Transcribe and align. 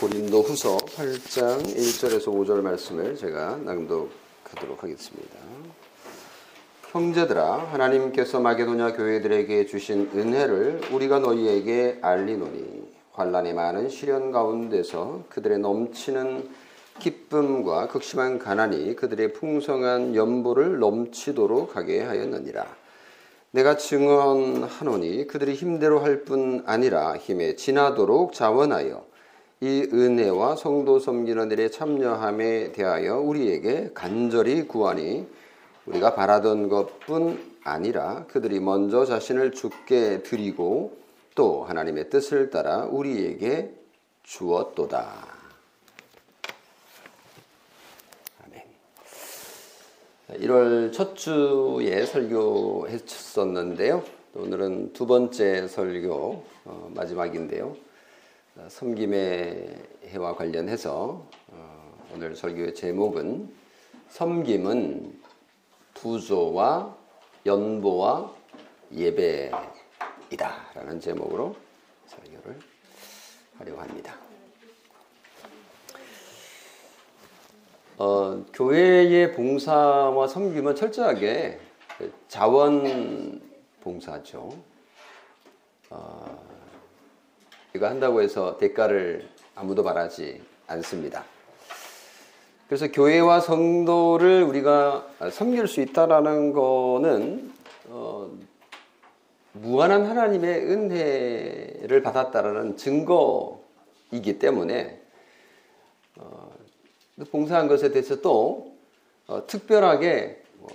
고린도 0.00 0.40
후서 0.40 0.78
8장 0.78 1.62
1절에서 1.62 2.28
5절 2.28 2.62
말씀을 2.62 3.16
제가 3.16 3.56
낭독하도록 3.58 4.82
하겠습니다. 4.82 5.36
형제들아 6.90 7.68
하나님께서 7.70 8.40
마게도냐 8.40 8.94
교회들에게 8.94 9.66
주신 9.66 10.10
은혜를 10.14 10.80
우리가 10.90 11.18
너희에게 11.18 11.98
알리노니 12.00 12.90
환란의 13.12 13.52
많은 13.52 13.90
시련 13.90 14.32
가운데서 14.32 15.24
그들의 15.28 15.58
넘치는 15.58 16.48
기쁨과 16.98 17.88
극심한 17.88 18.38
가난이 18.38 18.96
그들의 18.96 19.34
풍성한 19.34 20.14
연보를 20.16 20.78
넘치도록 20.78 21.76
하게 21.76 22.00
하였느니라. 22.00 22.66
내가 23.50 23.76
증언하노니 23.76 25.26
그들이 25.26 25.52
힘대로 25.52 26.00
할 26.00 26.24
뿐 26.24 26.62
아니라 26.64 27.18
힘에 27.18 27.54
지나도록 27.56 28.32
자원하여 28.32 29.09
이 29.62 29.86
은혜와 29.92 30.56
성도 30.56 30.98
섬기는 30.98 31.50
일에 31.50 31.68
참여함에 31.68 32.72
대하여 32.72 33.18
우리에게 33.18 33.90
간절히 33.92 34.66
구하니 34.66 35.26
우리가 35.84 36.14
바라던 36.14 36.70
것뿐 36.70 37.58
아니라 37.62 38.24
그들이 38.28 38.58
먼저 38.58 39.04
자신을 39.04 39.52
죽게 39.52 40.22
드리고 40.22 40.96
또 41.34 41.64
하나님의 41.64 42.08
뜻을 42.08 42.48
따라 42.48 42.86
우리에게 42.86 43.74
주었도다. 44.22 45.26
아멘. 48.46 48.62
1월 50.40 50.90
첫 50.94 51.16
주에 51.16 52.06
설교했었는데요. 52.06 54.02
오늘은 54.36 54.94
두 54.94 55.06
번째 55.06 55.68
설교 55.68 56.44
어, 56.64 56.90
마지막인데요. 56.94 57.89
섬김의 58.68 59.76
해와 60.06 60.34
관련해서 60.34 61.24
어, 61.48 61.98
오늘 62.12 62.34
설교의 62.34 62.74
제목은 62.74 63.54
섬김은 64.08 65.20
부조와 65.94 66.96
연보와 67.46 68.34
예배이다 68.92 70.72
라는 70.74 71.00
제목으로 71.00 71.54
설교를 72.06 72.58
하려고 73.58 73.80
합니다. 73.80 74.18
어, 77.98 78.44
교회의 78.52 79.32
봉사와 79.32 80.26
섬김은 80.26 80.74
철저하게 80.74 81.60
자원 82.28 83.40
봉사죠. 83.80 84.56
어, 85.90 86.49
이거 87.74 87.86
한다고 87.86 88.20
해서 88.20 88.56
대가를 88.58 89.28
아무도 89.54 89.82
바라지 89.84 90.42
않습니다. 90.66 91.24
그래서 92.68 92.88
교회와 92.88 93.40
성도를 93.40 94.42
우리가 94.44 95.06
섬길 95.32 95.66
수 95.66 95.80
있다라는 95.80 96.52
거는 96.52 97.52
어, 97.88 98.30
무한한 99.52 100.06
하나님의 100.06 100.64
은혜를 100.66 102.02
받았다라는 102.02 102.76
증거이기 102.76 104.38
때문에 104.38 105.00
어, 106.16 106.52
봉사한 107.30 107.68
것에 107.68 107.90
대해서 107.90 108.20
또 108.20 108.72
어, 109.26 109.46
특별하게 109.46 110.42
뭐 110.58 110.68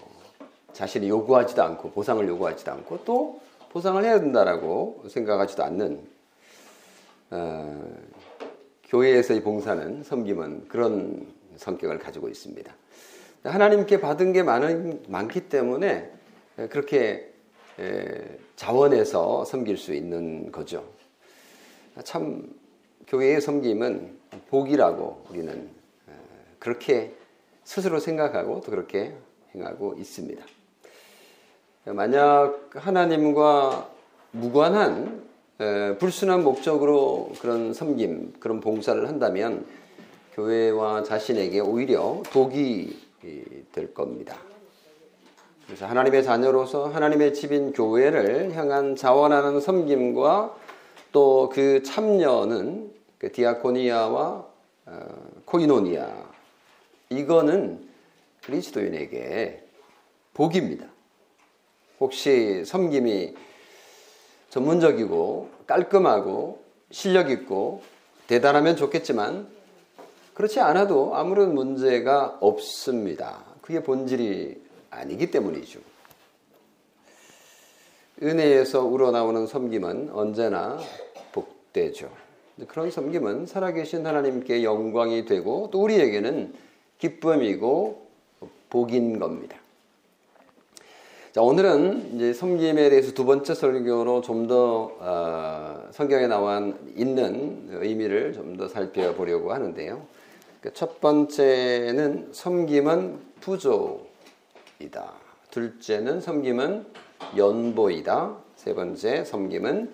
자신이 0.74 1.08
요구하지도 1.10 1.64
않고 1.64 1.92
보상을 1.92 2.26
요구하지도 2.28 2.72
않고 2.72 3.00
또 3.06 3.40
보상을 3.72 4.04
해야 4.04 4.20
된다라고 4.20 5.04
생각하지도 5.10 5.64
않는 5.64 6.15
어, 7.36 7.84
교회에서의 8.86 9.44
봉사는 9.44 10.04
섬김은 10.04 10.70
그런 10.70 11.28
성격을 11.58 12.00
가지고 12.00 12.30
있습니다. 12.30 12.74
하나님께 13.44 14.00
받은 14.00 14.32
게 14.32 14.42
많은, 14.42 15.04
많기 15.10 15.50
때문에 15.50 16.12
그렇게 16.70 17.32
자원해서 18.56 19.44
섬길 19.44 19.78
수 19.78 19.94
있는 19.94 20.52
거죠. 20.52 20.88
참 22.04 22.50
교회의 23.08 23.42
섬김은 23.42 24.18
복이라고 24.50 25.26
우리는 25.30 25.70
그렇게 26.60 27.14
스스로 27.66 28.00
생각하고 28.00 28.62
또 28.62 28.72
그렇게 28.72 29.14
행하고 29.54 29.96
있습니다. 29.98 30.44
만약 31.86 32.70
하나님과 32.74 33.90
무관한 34.32 35.35
불순한 35.58 36.44
목적으로 36.44 37.32
그런 37.40 37.74
섬김, 37.74 38.34
그런 38.40 38.60
봉사를 38.60 39.08
한다면 39.08 39.66
교회와 40.34 41.04
자신에게 41.04 41.62
오히려 41.62 42.22
독이 42.32 42.98
될 43.72 43.94
겁니다. 43.94 44.36
그래서 45.66 45.88
하나님의 45.88 46.24
자녀로서 46.24 46.90
하나님의 46.90 47.34
집인 47.34 47.74
교회를 47.74 48.54
향한 48.56 48.96
자원하는 48.96 49.60
섬김과 49.60 50.56
또 51.12 51.50
그 51.50 51.82
참여는 51.82 52.92
그 53.18 53.32
디아코니아와 53.32 54.46
어, 54.88 55.32
코이노니아 55.46 56.10
이거는 57.10 57.88
그리스도인에게 58.44 59.64
복입니다. 60.34 60.88
혹시 62.02 62.66
섬김이 62.66 63.34
전문적이고 64.56 65.50
깔끔하고 65.68 66.64
실력 66.90 67.30
있고 67.30 67.82
대단하면 68.28 68.78
좋겠지만 68.78 69.48
그렇지 70.34 70.62
않아도 70.62 71.14
아무런 71.16 71.54
문제가 71.54 72.38
없습니다. 72.40 73.44
그게 73.62 73.84
본질이 73.84 74.62
아니기 74.92 75.30
때문이죠. 75.30 75.82
은혜에서 78.24 78.86
우러나오는 78.86 79.46
섬김은 79.46 80.12
언제나 80.14 80.80
복되죠. 81.34 82.10
그런 82.70 82.90
섬김은 82.90 83.48
살아계신 83.48 84.08
하나님께 84.08 84.64
영광이 84.64 85.26
되고 85.26 85.68
또 85.74 85.84
우리에게는 85.84 86.54
기쁨이고 87.00 88.08
복인 88.70 89.20
겁니다. 89.20 89.58
자, 91.36 91.42
오늘은 91.42 92.16
이제 92.16 92.32
섬김에 92.32 92.90
대해서 92.90 93.12
두 93.12 93.26
번째 93.26 93.54
설교로 93.54 94.22
좀더 94.22 94.96
어, 95.02 95.90
성경에 95.92 96.28
나와 96.28 96.60
있는 96.96 97.68
의미를 97.72 98.32
좀 98.32 98.56
더 98.56 98.70
살펴보려고 98.70 99.52
하는데요. 99.52 100.02
그첫 100.62 101.02
번째는 101.02 102.30
섬김은 102.32 103.20
부조이다. 103.42 105.12
둘째는 105.52 106.22
섬김은 106.22 106.86
연보이다. 107.36 108.38
세 108.56 108.74
번째 108.74 109.26
섬김은 109.26 109.94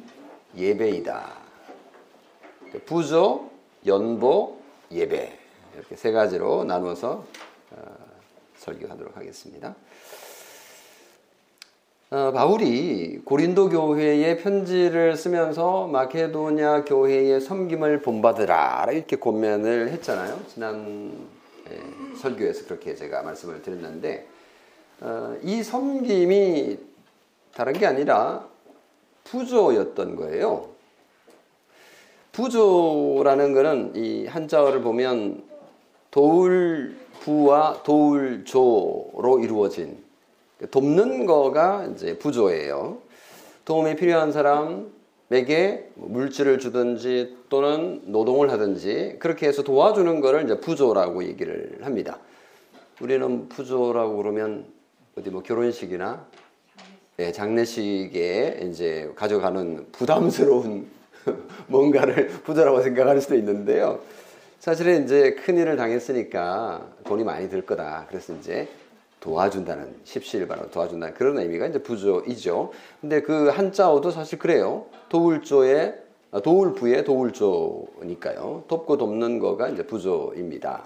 예배이다. 0.56 1.28
그 2.72 2.80
부조, 2.86 3.50
연보, 3.88 4.60
예배 4.92 5.40
이렇게 5.74 5.96
세 5.96 6.12
가지로 6.12 6.66
나누어서 6.66 7.26
어, 7.72 7.82
설교하도록 8.58 9.18
하겠습니다. 9.18 9.76
어, 12.14 12.34
바울이 12.34 13.22
고린도 13.24 13.70
교회에 13.70 14.36
편지를 14.36 15.16
쓰면서 15.16 15.88
마케도냐 15.88 16.84
교회의 16.84 17.40
섬김을 17.40 18.02
본받으라 18.02 18.88
이렇게 18.92 19.16
고면을 19.16 19.88
했잖아요. 19.92 20.42
지난 20.50 21.14
예, 21.70 22.18
설교에서 22.18 22.66
그렇게 22.66 22.96
제가 22.96 23.22
말씀을 23.22 23.62
드렸는데 23.62 24.28
어, 25.00 25.38
이 25.42 25.64
섬김이 25.64 26.80
다른 27.56 27.72
게 27.72 27.86
아니라 27.86 28.46
부조였던 29.24 30.18
거예요. 30.18 30.68
부조라는 32.34 33.54
것은 33.54 33.96
이 33.96 34.26
한자어를 34.26 34.82
보면 34.82 35.46
도울 36.12 36.94
부와 37.22 37.84
도울 37.84 38.44
조로 38.44 39.40
이루어진 39.42 40.11
돕는 40.70 41.26
거가 41.26 41.88
이제 41.94 42.18
부조예요. 42.18 43.00
도움이 43.66 43.96
필요한 43.96 44.32
사람에게 44.32 45.92
뭐 45.96 46.10
물질을 46.10 46.60
주든지 46.60 47.38
또는 47.50 48.02
노동을 48.06 48.52
하든지 48.52 49.18
그렇게 49.20 49.48
해서 49.48 49.64
도와주는 49.64 50.22
거를 50.22 50.44
이제 50.44 50.60
부조라고 50.60 51.24
얘기를 51.24 51.80
합니다. 51.82 52.20
우리는 53.02 53.50
부조라고 53.50 54.18
그러면 54.18 54.66
어디 55.18 55.30
뭐 55.30 55.42
결혼식이나 55.42 56.26
네, 57.18 57.32
장례식에 57.32 58.62
이제 58.70 59.12
가져가는 59.16 59.86
부담스러운 59.92 60.88
뭔가를 61.68 62.28
부조라고 62.44 62.82
생각할 62.82 63.22
수도 63.22 63.36
있는데요. 63.36 64.00
사실은 64.60 65.04
이제 65.04 65.34
큰 65.34 65.58
일을 65.58 65.76
당했으니까 65.76 66.88
돈이 67.04 67.24
많이 67.24 67.50
들 67.50 67.64
거다. 67.64 68.06
그래서 68.10 68.34
이제 68.36 68.68
도와준다는 69.22 69.96
십시일반으로 70.04 70.72
도와준다는 70.72 71.14
그런 71.14 71.38
의미가 71.38 71.68
이제 71.68 71.82
부조이죠. 71.82 72.72
근데 73.00 73.22
그 73.22 73.48
한자어도 73.50 74.12
사실 74.12 74.38
그래요. 74.38 74.88
도울조의 75.10 75.96
아, 76.32 76.40
도울 76.42 76.74
부의 76.74 77.04
도울조니까요. 77.06 78.64
돕고 78.68 78.98
돕는 78.98 79.40
거가 79.40 79.70
이제 79.70 79.86
부조입니다. 79.86 80.84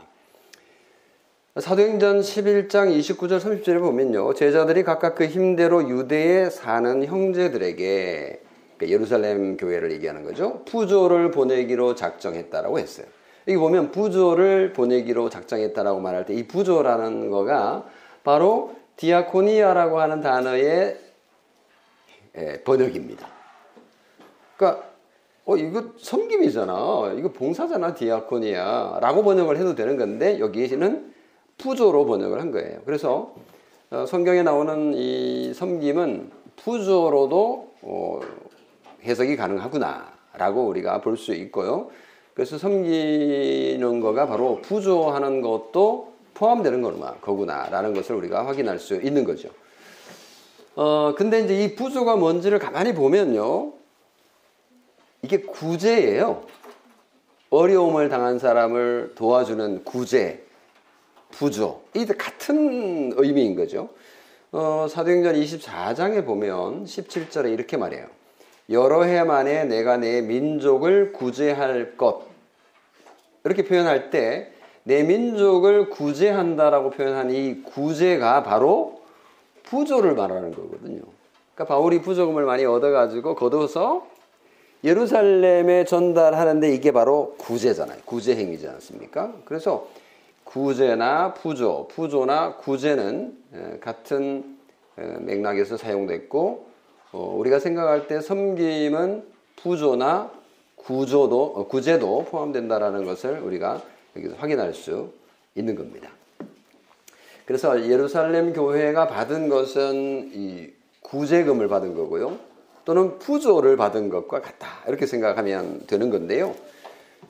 사도행전 1.58 2.20
11장 2.20 3.00
29절 3.00 3.40
30절에 3.40 3.80
보면요. 3.80 4.34
제자들이 4.34 4.84
각각 4.84 5.16
그 5.16 5.26
힘대로 5.26 5.88
유대에 5.88 6.50
사는 6.50 7.06
형제들에게 7.06 8.42
그러니까 8.78 8.94
예루살렘 8.94 9.56
교회를 9.56 9.92
얘기하는 9.94 10.24
거죠. 10.26 10.64
부조를 10.66 11.32
보내기로 11.32 11.96
작정했다라고 11.96 12.80
했어요. 12.80 13.06
여기 13.48 13.58
보면 13.58 13.92
부조를 13.92 14.74
보내기로 14.74 15.30
작정했다라고 15.30 16.02
말할 16.02 16.26
때 16.26 16.34
이 16.34 16.48
부조라는 16.48 17.30
거가 17.30 17.86
바로 18.26 18.74
디아코니아라고 18.98 20.00
하는 20.00 20.20
단어의 20.20 21.00
예, 22.38 22.64
번역입니다. 22.64 23.28
그러니까 24.58 24.84
어 25.46 25.56
이거 25.56 25.92
섬김이잖아. 25.98 27.14
이거 27.18 27.32
봉사잖아 27.32 27.94
디아코니아라고 27.94 29.24
번역을 29.24 29.58
해도 29.58 29.76
되는 29.76 29.96
건데 29.96 30.40
여기에는 30.40 31.14
부조로 31.60 32.06
번역을 32.06 32.42
한 32.42 32.52
거예요. 32.52 32.82
그래서 32.84 33.34
어, 33.92 34.06
성경에 34.08 34.42
나오는 34.42 34.94
이 34.96 35.54
섬김은 35.54 36.32
부조로도 36.58 37.74
어, 37.84 38.20
해석이 39.04 39.36
가능하구나라고 39.38 40.66
우리가 40.66 41.00
볼 41.02 41.16
수 41.16 41.34
있고요. 41.36 41.92
그래서 42.34 42.58
섬기는 42.58 44.00
거가 44.02 44.26
바로 44.26 44.60
부조하는 44.64 45.42
것도 45.42 46.15
포함되는 46.36 46.82
거구나 47.22 47.68
라는 47.70 47.94
것을 47.94 48.16
우리가 48.16 48.46
확인할 48.46 48.78
수 48.78 48.96
있는 48.96 49.24
거죠. 49.24 49.50
어, 50.76 51.16
근데 51.18 51.40
이제 51.40 51.64
이 51.64 51.76
부조가 51.76 52.18
뭔지를 52.18 52.60
가만히 52.60 52.94
보면요. 52.94 53.74
이게 55.24 55.42
구제예요. 55.42 56.44
어려움을 57.50 58.10
당한 58.10 58.38
사람을 58.38 59.14
도와주는 59.16 59.86
구제, 59.86 60.46
부조. 61.32 61.82
이 61.94 62.06
같은 62.06 63.14
의미인 63.16 63.56
거죠. 63.56 63.90
어, 64.52 64.88
사도행전 64.90 65.36
24장에 65.36 66.26
보면 66.26 66.86
17절에 66.86 67.52
이렇게 67.54 67.78
말해요. 67.78 68.08
여러 68.70 69.04
해 69.04 69.24
만에 69.24 69.64
내가 69.66 69.98
내 69.98 70.22
민족을 70.22 71.14
구제할 71.14 71.98
것. 71.98 72.24
이렇게 73.46 73.64
표현할 73.64 74.10
때 74.10 74.52
내 74.88 75.02
민족을 75.04 75.90
구제한다라고 75.90 76.92
표현한 76.92 77.32
이 77.32 77.64
구제가 77.64 78.44
바로 78.44 79.02
부조를 79.64 80.14
말하는 80.14 80.52
거거든요. 80.52 81.02
그러니까 81.54 81.74
바울이 81.74 82.02
부조금을 82.02 82.46
많이 82.46 82.66
얻어가지고 82.66 83.34
거둬서 83.34 84.06
예루살렘에 84.84 85.86
전달하는데 85.86 86.72
이게 86.72 86.92
바로 86.92 87.34
구제잖아요. 87.40 87.98
구제 88.06 88.36
행위지 88.36 88.68
않습니까? 88.68 89.34
그래서 89.46 89.88
구제나 90.44 91.34
부조, 91.34 91.88
부조나 91.90 92.58
구제는 92.58 93.80
같은 93.82 94.56
맥락에서 94.96 95.78
사용됐고 95.78 96.68
어, 97.12 97.36
우리가 97.38 97.60
생각할 97.60 98.08
때 98.08 98.20
섬김은 98.22 99.24
부조나 99.56 100.32
구조도 100.76 101.54
어, 101.56 101.68
구제도 101.68 102.26
포함된다라는 102.26 103.06
것을 103.06 103.40
우리가 103.40 103.82
여기서 104.16 104.36
확인할 104.36 104.74
수 104.74 105.12
있는 105.56 105.76
겁니다. 105.76 106.10
그래서 107.46 107.88
예루살렘 107.88 108.54
교회가 108.54 109.08
받은 109.08 109.50
것은 109.50 110.32
이 110.34 110.70
구제금을 111.02 111.68
받은 111.68 111.94
거고요. 111.96 112.40
또는 112.86 113.20
부조를 113.20 113.78
받은 113.78 114.10
것과 114.10 114.42
같다. 114.42 114.68
이렇게 114.88 115.06
생각하면 115.06 115.86
되는 115.88 116.10
건데요. 116.10 116.56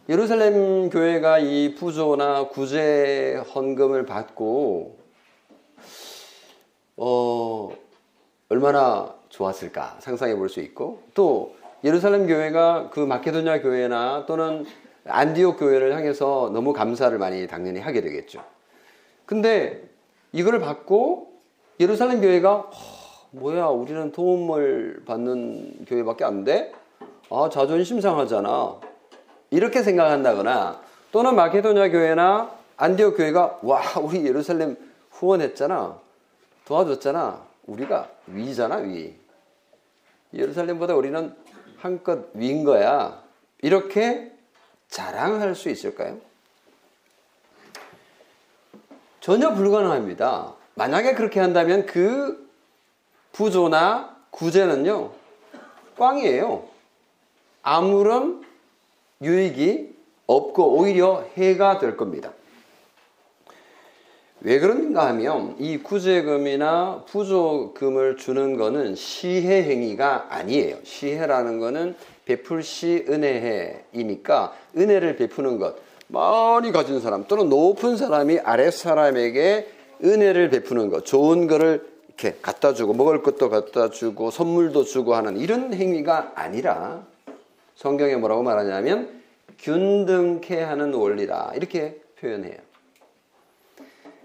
예루살렘 0.08 0.90
교회가 0.90 1.40
이 1.40 1.76
부조나 1.76 2.50
구제 2.50 3.42
헌금을 3.54 4.06
받고 4.06 4.98
어 6.98 7.76
얼마나 8.50 9.16
좋았을까 9.30 9.98
상상해 10.00 10.36
볼 10.36 10.50
수 10.50 10.62
있고 10.62 11.02
또 11.14 11.56
예루살렘 11.84 12.28
교회가 12.28 12.90
그 12.92 13.00
마케도냐 13.00 13.62
교회나 13.62 14.26
또는 14.28 14.66
안디옥 15.08 15.60
교회를 15.60 15.96
향해서 15.96 16.52
너무 16.54 16.74
감사를 16.74 17.16
많이 17.18 17.48
당연히 17.48 17.80
하게 17.80 18.02
되겠죠. 18.02 18.44
근데 19.26 19.84
이걸 20.32 20.60
받고 20.60 21.34
예루살렘 21.80 22.22
교회가 22.22 22.70
뭐야 23.32 23.68
우리는 23.68 24.12
도움을 24.12 25.04
받는 25.06 25.86
교회밖에 25.88 26.24
안 26.24 26.44
돼? 26.44 26.72
아 27.30 27.50
자존심 27.52 28.02
상하잖아. 28.02 28.80
이렇게 29.52 29.84
생각한다거나 29.84 30.82
또는 31.12 31.36
마케도냐 31.36 31.90
교회나 31.90 32.52
안디옥 32.78 33.18
교회가 33.18 33.60
와 33.62 33.82
우리 34.02 34.26
예루살렘 34.26 34.78
후원했잖아. 35.12 36.00
도와줬잖아. 36.66 37.42
우리가 37.68 38.10
위잖아 38.28 38.78
위. 38.78 39.14
예루살렘보다 40.34 40.96
우리는 40.96 41.34
한껏 41.78 42.30
위인 42.34 42.64
거야. 42.64 43.24
이렇게 43.62 44.35
자랑할 44.90 45.56
수 45.56 45.70
있을까요? 45.70 46.18
전혀 49.20 49.54
불가능합니다. 49.54 50.54
만약에 50.76 51.16
그렇게 51.16 51.40
한다면 51.40 51.86
그 51.86 52.50
부조나 53.32 54.16
구제는요, 54.30 55.12
꽝이에요. 55.98 56.68
아무런 57.64 58.46
유익이 59.22 59.96
없고 60.28 60.78
오히려 60.78 61.28
해가 61.36 61.80
될 61.80 61.98
겁니다. 61.98 62.32
왜 64.42 64.60
그런가 64.60 65.08
하면 65.08 65.56
이 65.60 65.80
구제금이나 65.80 67.06
부조금을 67.08 68.18
주는 68.18 68.58
거는 68.58 68.94
시해 68.96 69.64
행위가 69.64 70.28
아니에요. 70.30 70.78
시해라는 70.84 71.60
거는 71.60 71.96
베풀시 72.26 73.06
은혜해이니까 73.08 74.54
은혜를 74.78 75.16
베푸는 75.16 75.60
것. 75.60 75.76
많이 76.08 76.72
가진 76.72 77.00
사람 77.00 77.26
또는 77.28 77.50
높은 77.50 77.98
사람이 77.98 78.40
아랫 78.40 78.74
사람에게 78.74 79.68
은혜를 80.04 80.50
베푸는 80.50 80.90
것. 80.90 81.06
좋은 81.06 81.48
거를 81.48 81.88
이렇게 82.08 82.38
갖다 82.42 82.74
주고 82.74 82.94
먹을 82.94 83.22
것도 83.22 83.50
갖다 83.50 83.90
주고 83.90 84.32
선물도 84.32 84.84
주고 84.84 85.16
하는 85.16 85.38
이런 85.38 85.74
행위가 85.74 86.34
아니라 86.36 87.06
성경에 87.76 88.16
뭐라고 88.16 88.44
말하냐면 88.44 89.22
균등케 89.60 90.62
하는 90.62 90.94
원리다. 90.94 91.52
이렇게 91.56 92.02
표현해요. 92.20 92.58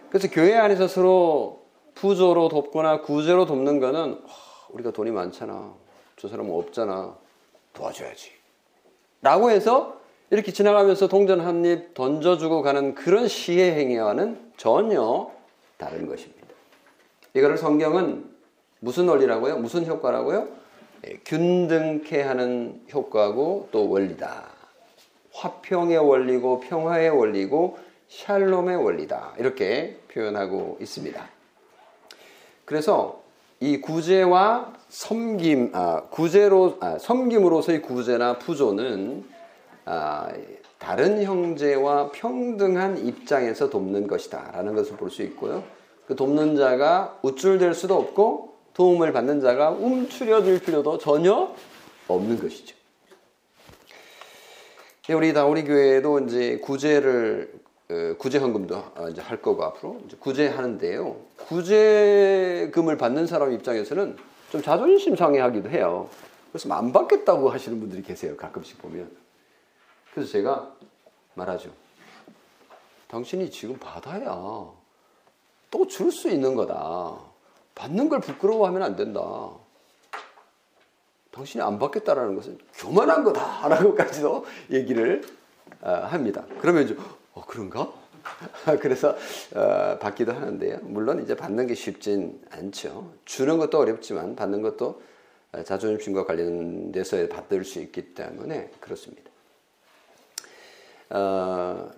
그래서 0.08 0.28
교회 0.28 0.56
안에서 0.56 0.88
서로 0.88 1.62
부조로 1.94 2.48
돕거나 2.48 3.02
구제로 3.02 3.46
돕는 3.46 3.80
거는 3.80 4.20
우리가 4.70 4.90
돈이 4.90 5.10
많잖아. 5.10 5.74
저 6.16 6.28
사람은 6.28 6.52
없잖아. 6.52 7.16
도와줘야지. 7.72 8.32
라고 9.22 9.50
해서 9.50 10.00
이렇게 10.30 10.52
지나가면서 10.52 11.08
동전 11.08 11.40
한 11.40 11.64
입 11.64 11.94
던져주고 11.94 12.62
가는 12.62 12.94
그런 12.94 13.28
시의 13.28 13.72
행위와는 13.72 14.52
전혀 14.56 15.30
다른 15.76 16.06
것입니다. 16.06 16.40
이거를 17.34 17.58
성경은 17.58 18.30
무슨 18.80 19.08
원리라고요? 19.08 19.58
무슨 19.58 19.86
효과라고요? 19.86 20.48
예, 21.06 21.18
균등케 21.24 22.22
하는 22.22 22.82
효과고 22.92 23.68
또 23.72 23.88
원리다. 23.88 24.44
화평의 25.32 25.98
원리고 25.98 26.60
평화의 26.60 27.10
원리고 27.10 27.78
샬롬의 28.08 28.76
원리다. 28.76 29.34
이렇게 29.38 29.98
표현하고 30.12 30.78
있습니다. 30.80 31.28
그래서 32.64 33.22
이 33.60 33.80
구제와 33.80 34.72
섬김, 34.90 35.70
아, 35.72 36.02
구제로, 36.10 36.76
아, 36.80 36.98
섬김으로서의 36.98 37.80
구제나 37.80 38.38
부조는 38.38 39.24
아, 39.84 40.28
다른 40.78 41.22
형제와 41.22 42.10
평등한 42.12 42.98
입장에서 43.06 43.70
돕는 43.70 44.06
것이다. 44.08 44.50
라는 44.52 44.74
것을 44.74 44.96
볼 44.96 45.10
수 45.10 45.22
있고요. 45.22 45.62
그 46.06 46.16
돕는 46.16 46.56
자가 46.56 47.18
우쭐될 47.22 47.74
수도 47.74 47.96
없고 47.96 48.56
도움을 48.74 49.12
받는 49.12 49.40
자가 49.40 49.70
움츠려들 49.70 50.60
필요도 50.60 50.98
전혀 50.98 51.54
없는 52.08 52.40
것이죠. 52.40 52.74
우리 55.10 55.32
다우리 55.32 55.64
교회도 55.64 56.20
이제 56.20 56.58
구제를 56.58 57.52
어, 57.90 58.14
구제 58.18 58.38
헌금도 58.38 58.76
어, 58.96 59.08
이제 59.10 59.20
할 59.20 59.42
거고 59.42 59.64
앞으로 59.64 59.98
구제하는데요. 60.20 61.16
구제금을 61.48 62.96
받는 62.96 63.26
사람 63.26 63.52
입장에서는 63.52 64.16
좀 64.50 64.62
자존심 64.62 65.16
상해하기도 65.16 65.70
해요. 65.70 66.08
그래서 66.52 66.72
안 66.74 66.92
받겠다고 66.92 67.50
하시는 67.50 67.78
분들이 67.78 68.02
계세요. 68.02 68.36
가끔씩 68.36 68.78
보면. 68.82 69.10
그래서 70.12 70.30
제가 70.32 70.74
말하죠. 71.34 71.70
당신이 73.08 73.50
지금 73.50 73.78
받아야 73.78 74.24
또 75.70 75.86
줄 75.88 76.10
수 76.10 76.28
있는 76.28 76.54
거다. 76.56 77.16
받는 77.76 78.08
걸 78.08 78.20
부끄러워하면 78.20 78.82
안 78.82 78.96
된다. 78.96 79.20
당신이 81.30 81.62
안 81.62 81.78
받겠다라는 81.78 82.34
것은 82.34 82.58
교만한 82.74 83.22
거다라고까지도 83.22 84.44
얘기를 84.72 85.22
어, 85.80 85.90
합니다. 85.90 86.44
그러면 86.60 86.82
이제 86.84 86.96
어 87.34 87.44
그런가? 87.46 87.92
그래서 88.80 89.16
어, 89.54 89.98
받기도 89.98 90.32
하는데요. 90.32 90.78
물론 90.82 91.22
이제 91.22 91.34
받는 91.36 91.66
게 91.66 91.74
쉽진 91.74 92.40
않죠. 92.50 93.12
주는 93.24 93.58
것도 93.58 93.78
어렵지만 93.78 94.36
받는 94.36 94.62
것도 94.62 95.02
자존심과 95.64 96.26
관련돼서 96.26 97.28
받을 97.28 97.64
수 97.64 97.80
있기 97.80 98.14
때문에 98.14 98.70
그렇습니다. 98.80 99.30
어, 101.10 101.90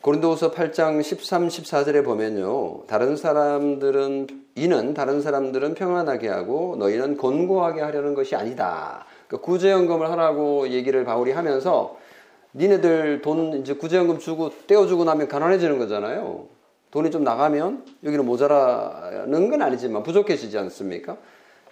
고린도후서 0.00 0.52
8장 0.52 1.02
13, 1.02 1.48
14절에 1.48 2.04
보면요. 2.04 2.86
다른 2.86 3.16
사람들은 3.16 4.28
이는 4.54 4.94
다른 4.94 5.20
사람들은 5.20 5.74
평안하게 5.74 6.28
하고 6.28 6.76
너희는 6.78 7.16
곤고하게 7.16 7.80
하려는 7.80 8.14
것이 8.14 8.36
아니다. 8.36 9.04
그러니까 9.26 9.44
구제연금을 9.44 10.10
하라고 10.12 10.68
얘기를 10.68 11.04
바울이 11.04 11.32
하면서 11.32 11.98
니네들 12.56 13.20
돈 13.20 13.60
이제 13.60 13.74
구제연금 13.74 14.18
주고 14.18 14.50
떼어주고 14.66 15.04
나면 15.04 15.28
가난해지는 15.28 15.78
거잖아요. 15.78 16.46
돈이 16.90 17.10
좀 17.10 17.22
나가면 17.22 17.84
여기는 18.04 18.24
모자라는 18.24 19.50
건 19.50 19.62
아니지만 19.62 20.02
부족해지지 20.02 20.56
않습니까? 20.58 21.18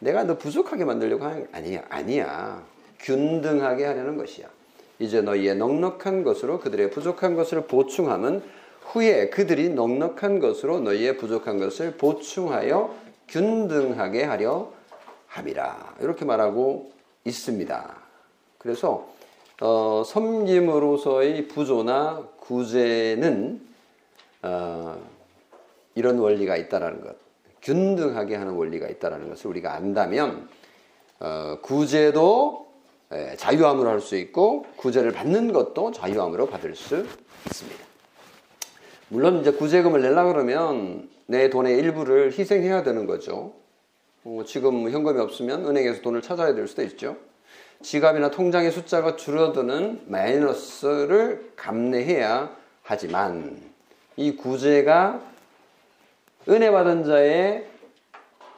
내가 0.01 0.25
너 0.25 0.37
부족하게 0.37 0.85
만들려고 0.85 1.25
하는 1.25 1.49
아니야 1.53 1.83
아니야 1.89 2.63
균등하게 3.01 3.87
하려는 3.87 4.19
것이야. 4.19 4.47
이제 4.99 5.23
너희의 5.23 5.57
넉넉한 5.57 6.23
것으로 6.23 6.61
그들의 6.61 6.91
부족한 6.91 7.35
것을 7.35 7.63
보충함은 7.63 8.43
후에 8.83 9.31
그들이 9.31 9.71
넉넉한 9.71 10.41
것으로 10.41 10.81
너희의 10.81 11.17
부족한 11.17 11.59
것을 11.59 11.93
보충하여 11.93 12.95
균등하게 13.29 14.25
하려 14.25 14.71
함이라 15.29 15.95
이렇게 16.01 16.27
말하고 16.27 16.93
있습니다. 17.25 17.97
그래서 18.59 19.09
어, 19.61 20.03
섬김으로서의 20.05 21.49
부조나 21.49 22.29
구제는 22.39 23.61
어, 24.43 25.01
이런 25.95 26.19
원리가 26.19 26.57
있다라는 26.57 27.03
것, 27.03 27.17
균등하게 27.63 28.37
하는 28.37 28.55
원리가 28.55 28.89
있다라는 28.89 29.29
것을 29.29 29.49
우리가 29.51 29.75
안다면 29.75 30.49
어, 31.21 31.59
구제도 31.63 32.65
예, 33.13 33.37
자유함으로 33.37 33.89
할 33.89 34.01
수 34.01 34.17
있고 34.17 34.67
구제를 34.77 35.13
받는 35.13 35.53
것도 35.53 35.93
자유함으로 35.93 36.47
받을 36.47 36.75
수 36.75 37.07
있습니다. 37.47 37.85
물론 39.09 39.41
이제 39.41 39.53
구제금을 39.53 40.03
내려 40.03 40.25
그러면 40.25 41.09
내 41.27 41.49
돈의 41.49 41.79
일부를 41.79 42.33
희생해야 42.37 42.83
되는 42.83 43.07
거죠. 43.07 43.53
어, 44.25 44.43
지금 44.45 44.91
현금이 44.91 45.21
없으면 45.21 45.65
은행에서 45.67 46.01
돈을 46.03 46.23
찾아야 46.23 46.55
될 46.55 46.67
수도 46.67 46.83
있죠. 46.83 47.17
지갑이나 47.85 48.31
통장의 48.31 48.73
숫자가 48.73 49.17
줄어드는 49.17 50.05
마이너스를 50.07 51.53
감내해야 51.55 52.57
하지만 52.83 53.61
이 54.17 54.37
구제가 54.37 55.23
은혜 56.49 56.71
받은 56.71 57.05
자의 57.05 57.67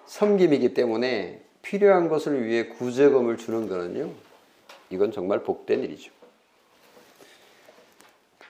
섬김이기 0.07 0.75
때문에 0.75 1.43
필요한 1.61 2.09
것을 2.09 2.47
위해 2.47 2.69
구제금을 2.69 3.37
주는 3.37 3.69
거는요. 3.69 4.13
이건 4.91 5.11
정말 5.11 5.43
복된 5.43 5.83
일이죠. 5.83 6.13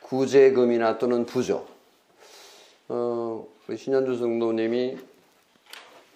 구제금이나 0.03 0.99
또는 0.99 1.25
부조. 1.25 1.67
어, 2.89 3.49
우리 3.67 3.79
신현주 3.79 4.19
성도님이 4.19 4.99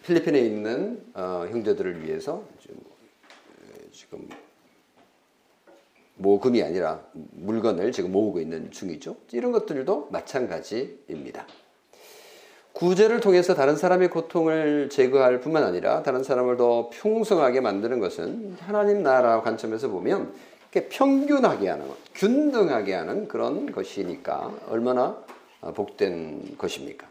필리핀에 0.03 0.39
있는 0.39 1.03
어, 1.15 1.47
형제들을 1.51 2.05
위해서 2.05 2.45
지금 4.01 4.29
모금이 6.21 6.63
아니라 6.63 7.01
물건을 7.13 7.93
지금 7.93 8.13
모으고 8.13 8.41
있는 8.41 8.71
중이죠. 8.71 9.17
이런 9.33 9.53
것들도 9.53 10.09
마찬가지입니다. 10.11 11.47
구제를 12.73 13.21
통해서 13.21 13.55
다른 13.55 13.77
사람의 13.77 14.11
고통을 14.11 14.91
제거할 14.91 15.41
뿐만 15.41 15.65
아니라 15.65 16.03
다른 16.03 16.23
사람을 16.23 16.57
더 16.57 16.89
풍성하게 16.91 17.61
만드는 17.61 17.99
것은 17.99 18.57
하나님 18.61 19.03
나라 19.03 19.41
관점에서 19.41 19.89
보면 19.89 20.33
평균하게 20.89 21.69
하는, 21.69 21.87
균등하게 22.15 22.95
하는 22.95 23.27
그런 23.27 23.73
것이니까 23.73 24.53
얼마나 24.69 25.19
복된 25.75 26.57
것입니까? 26.57 27.09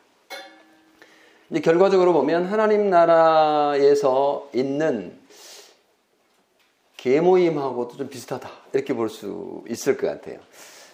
이제 1.49 1.59
결과적으로 1.61 2.13
보면 2.13 2.45
하나님 2.45 2.89
나라에서 2.89 4.49
있는 4.53 5.18
개 7.01 7.21
모임하고도 7.21 7.95
좀 7.95 8.09
비슷하다 8.09 8.49
이렇게 8.73 8.93
볼 8.93 9.07
수 9.09 9.63
있을 9.69 9.95
것 9.95 10.07
같아요. 10.07 10.37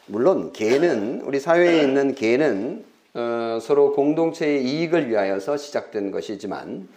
물론 0.06 0.54
개는 0.54 1.22
우리 1.22 1.40
사회에 1.40 1.82
있는 1.82 2.14
개는 2.14 2.86
어, 3.16 3.58
서로 3.60 3.94
공동체의 3.94 4.64
이익을 4.64 5.10
위하여서 5.10 5.58
시작된 5.58 6.12
것이지만 6.12 6.88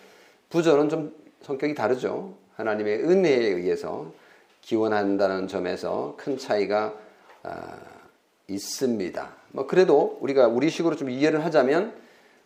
부조는 0.51 0.91
좀 0.91 1.15
성격이 1.41 1.75
다르죠. 1.75 2.35
하나님의 2.57 3.05
은혜에 3.05 3.47
의해서 3.47 4.13
기원한다는 4.61 5.49
점에서 5.49 6.15
큰 6.19 6.37
차이가 6.37 6.93
아, 7.45 7.79
있습니다. 8.49 9.33
뭐 9.53 9.67
그래도 9.67 10.19
우리가 10.21 10.49
우리식으로 10.49 10.97
좀 10.97 11.09
이해를 11.09 11.47
하자면 11.47 11.95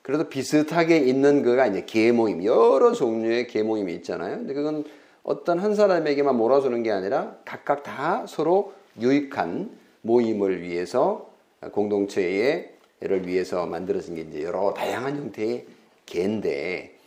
그래도 0.03 0.29
비슷하게 0.29 0.99
있는 0.99 1.43
거가 1.43 1.67
이제 1.67 1.85
계모임 1.87 2.45
여러 2.45 2.93
종류의 2.93 3.49
계모임이 3.49 3.93
있잖아요. 3.95 4.37
근데 4.37 4.55
그건 4.55 4.85
어떤 5.23 5.59
한 5.59 5.75
사람에게만 5.75 6.37
몰아주는 6.37 6.83
게 6.83 6.91
아니라 6.91 7.37
각각 7.45 7.83
다 7.83 8.27
서로 8.27 8.73
유익한 9.01 9.71
모임을 10.03 10.63
위해서 10.63 11.31
공동체를 11.71 13.27
위해서 13.27 13.67
만들어진 13.67 14.17
게 14.17 14.23
이제 14.23 14.43
여러 14.43 14.75
다양한 14.75 15.17
형태의 15.17 15.67
개인데 16.07 16.99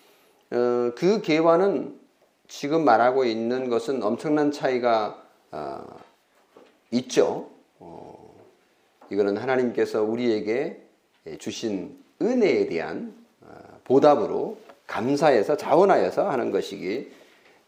어, 0.51 0.91
그 0.95 1.21
개와는 1.21 1.99
지금 2.47 2.85
말하고 2.85 3.25
있는 3.25 3.69
것은 3.69 4.01
엄청난 4.03 4.51
차이가 4.51 5.21
어, 5.51 5.83
있죠. 6.91 7.49
어, 7.79 8.33
이거는 9.09 9.37
하나님께서 9.37 10.03
우리에게 10.03 10.81
주신 11.39 11.97
은혜에 12.21 12.67
대한 12.67 13.13
어, 13.41 13.47
보답으로 13.83 14.57
감사해서 14.87 15.57
자원하여서 15.57 16.29
하는 16.29 16.51
것이기 16.51 17.11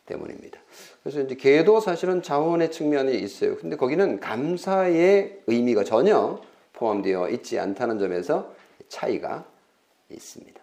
때문입니다. 0.07 0.59
그래서 1.03 1.21
이제 1.21 1.35
개도 1.35 1.79
사실은 1.79 2.23
자원의 2.23 2.71
측면이 2.71 3.15
있어요. 3.19 3.55
근데 3.57 3.75
거기는 3.75 4.19
감사의 4.19 5.43
의미가 5.45 5.83
전혀 5.83 6.41
포함되어 6.73 7.29
있지 7.29 7.59
않다는 7.59 7.99
점에서 7.99 8.53
차이가 8.89 9.45
있습니다. 10.09 10.59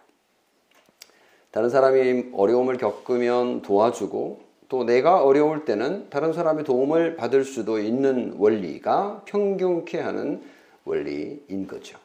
다른 1.51 1.69
사람이 1.69 2.31
어려움을 2.33 2.77
겪으면 2.77 3.61
도와주고 3.61 4.41
또 4.67 4.83
내가 4.83 5.23
어려울 5.23 5.63
때는 5.63 6.09
다른 6.09 6.33
사람의 6.33 6.65
도움을 6.65 7.15
받을 7.15 7.45
수도 7.45 7.79
있는 7.79 8.33
원리가 8.37 9.21
평균케 9.25 9.99
하는 9.99 10.43
원리인 10.83 11.67
거죠. 11.67 11.97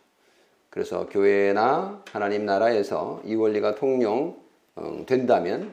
그래서 0.68 1.08
교회나 1.08 2.02
하나님 2.12 2.46
나라에서 2.46 3.22
이 3.24 3.34
원리가 3.34 3.74
통용된다면 3.74 5.72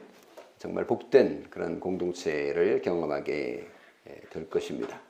정말 0.58 0.86
복된 0.86 1.46
그런 1.50 1.80
공동체를 1.80 2.82
경험하게 2.82 3.66
예, 4.08 4.20
될 4.30 4.50
것입니다. 4.50 5.00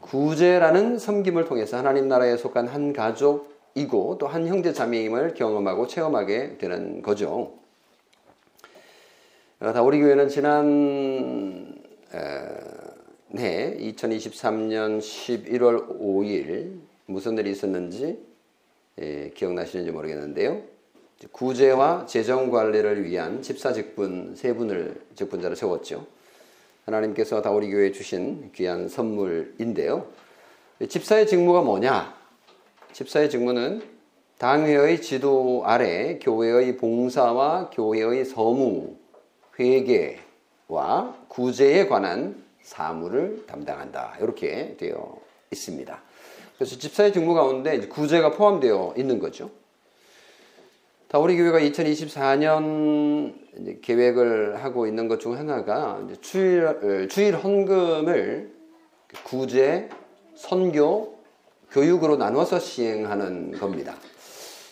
구제라는 0.00 0.98
섬김을 0.98 1.44
통해서 1.44 1.76
하나님 1.76 2.08
나라에 2.08 2.36
속한 2.36 2.66
한 2.66 2.92
가족이고 2.92 4.18
또 4.18 4.26
한 4.26 4.46
형제 4.46 4.72
자매임을 4.72 5.34
경험하고 5.34 5.86
체험하게 5.86 6.58
되는 6.58 7.02
거죠. 7.02 7.54
어, 9.60 9.72
다우리 9.72 10.00
교회는 10.00 10.28
지난 10.28 11.78
해 13.38 13.76
2023년 13.78 14.98
11월 14.98 16.00
5일 16.00 16.80
무슨 17.06 17.38
일이 17.38 17.50
있었는지 17.50 18.18
예, 19.00 19.30
기억나시는지 19.34 19.90
모르겠는데요. 19.92 20.71
구제와 21.30 22.06
재정 22.06 22.50
관리를 22.50 23.04
위한 23.04 23.42
집사 23.42 23.72
직분 23.72 24.34
세 24.34 24.54
분을 24.54 25.00
직분자를 25.14 25.56
세웠죠. 25.56 26.06
하나님께서 26.84 27.42
다우리 27.42 27.70
교회에 27.70 27.92
주신 27.92 28.50
귀한 28.54 28.88
선물인데요. 28.88 30.06
집사의 30.88 31.26
직무가 31.28 31.62
뭐냐? 31.62 32.14
집사의 32.92 33.30
직무는 33.30 33.82
당회의 34.38 35.00
지도 35.00 35.62
아래 35.64 36.18
교회의 36.18 36.76
봉사와 36.76 37.70
교회의 37.70 38.24
서무, 38.24 38.96
회계와 39.60 41.16
구제에 41.28 41.86
관한 41.86 42.42
사무를 42.62 43.44
담당한다. 43.46 44.16
이렇게 44.20 44.76
되어 44.78 45.16
있습니다. 45.52 46.02
그래서 46.56 46.78
집사의 46.78 47.12
직무 47.12 47.34
가운데 47.34 47.78
구제가 47.86 48.32
포함되어 48.32 48.94
있는 48.96 49.20
거죠. 49.20 49.50
다 51.12 51.18
우리 51.18 51.36
교회가 51.36 51.60
2024년 51.60 53.34
계획을 53.82 54.64
하고 54.64 54.86
있는 54.86 55.08
것 55.08 55.18
중 55.18 55.36
하나가 55.36 56.02
주일, 56.22 56.64
어, 56.64 57.06
주일 57.06 57.36
헌금을 57.36 58.50
구제, 59.22 59.90
선교, 60.34 61.18
교육으로 61.70 62.16
나눠서 62.16 62.60
시행하는 62.60 63.50
겁니다. 63.50 63.94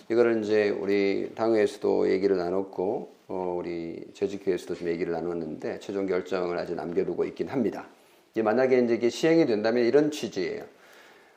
이거를 0.08 0.42
이제 0.42 0.70
우리 0.70 1.30
당회에서도 1.34 2.10
얘기를 2.10 2.38
나눴고 2.38 3.12
어, 3.28 3.56
우리 3.58 4.02
재직회에서도 4.14 4.76
좀 4.76 4.88
얘기를 4.88 5.12
나눴는데 5.12 5.80
최종 5.80 6.06
결정을 6.06 6.56
아직 6.56 6.74
남겨두고 6.74 7.26
있긴 7.26 7.48
합니다. 7.48 7.86
이제 8.32 8.40
만약에 8.40 8.78
이제 8.78 8.94
이게 8.94 9.10
시행이 9.10 9.44
된다면 9.44 9.84
이런 9.84 10.10
취지예요. 10.10 10.64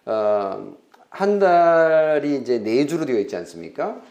어, 0.06 0.78
한 1.10 1.40
달이 1.40 2.38
이제 2.38 2.60
네 2.60 2.88
주로 2.88 3.06
되어 3.06 3.20
있지 3.20 3.36
않습니까? 3.36 4.02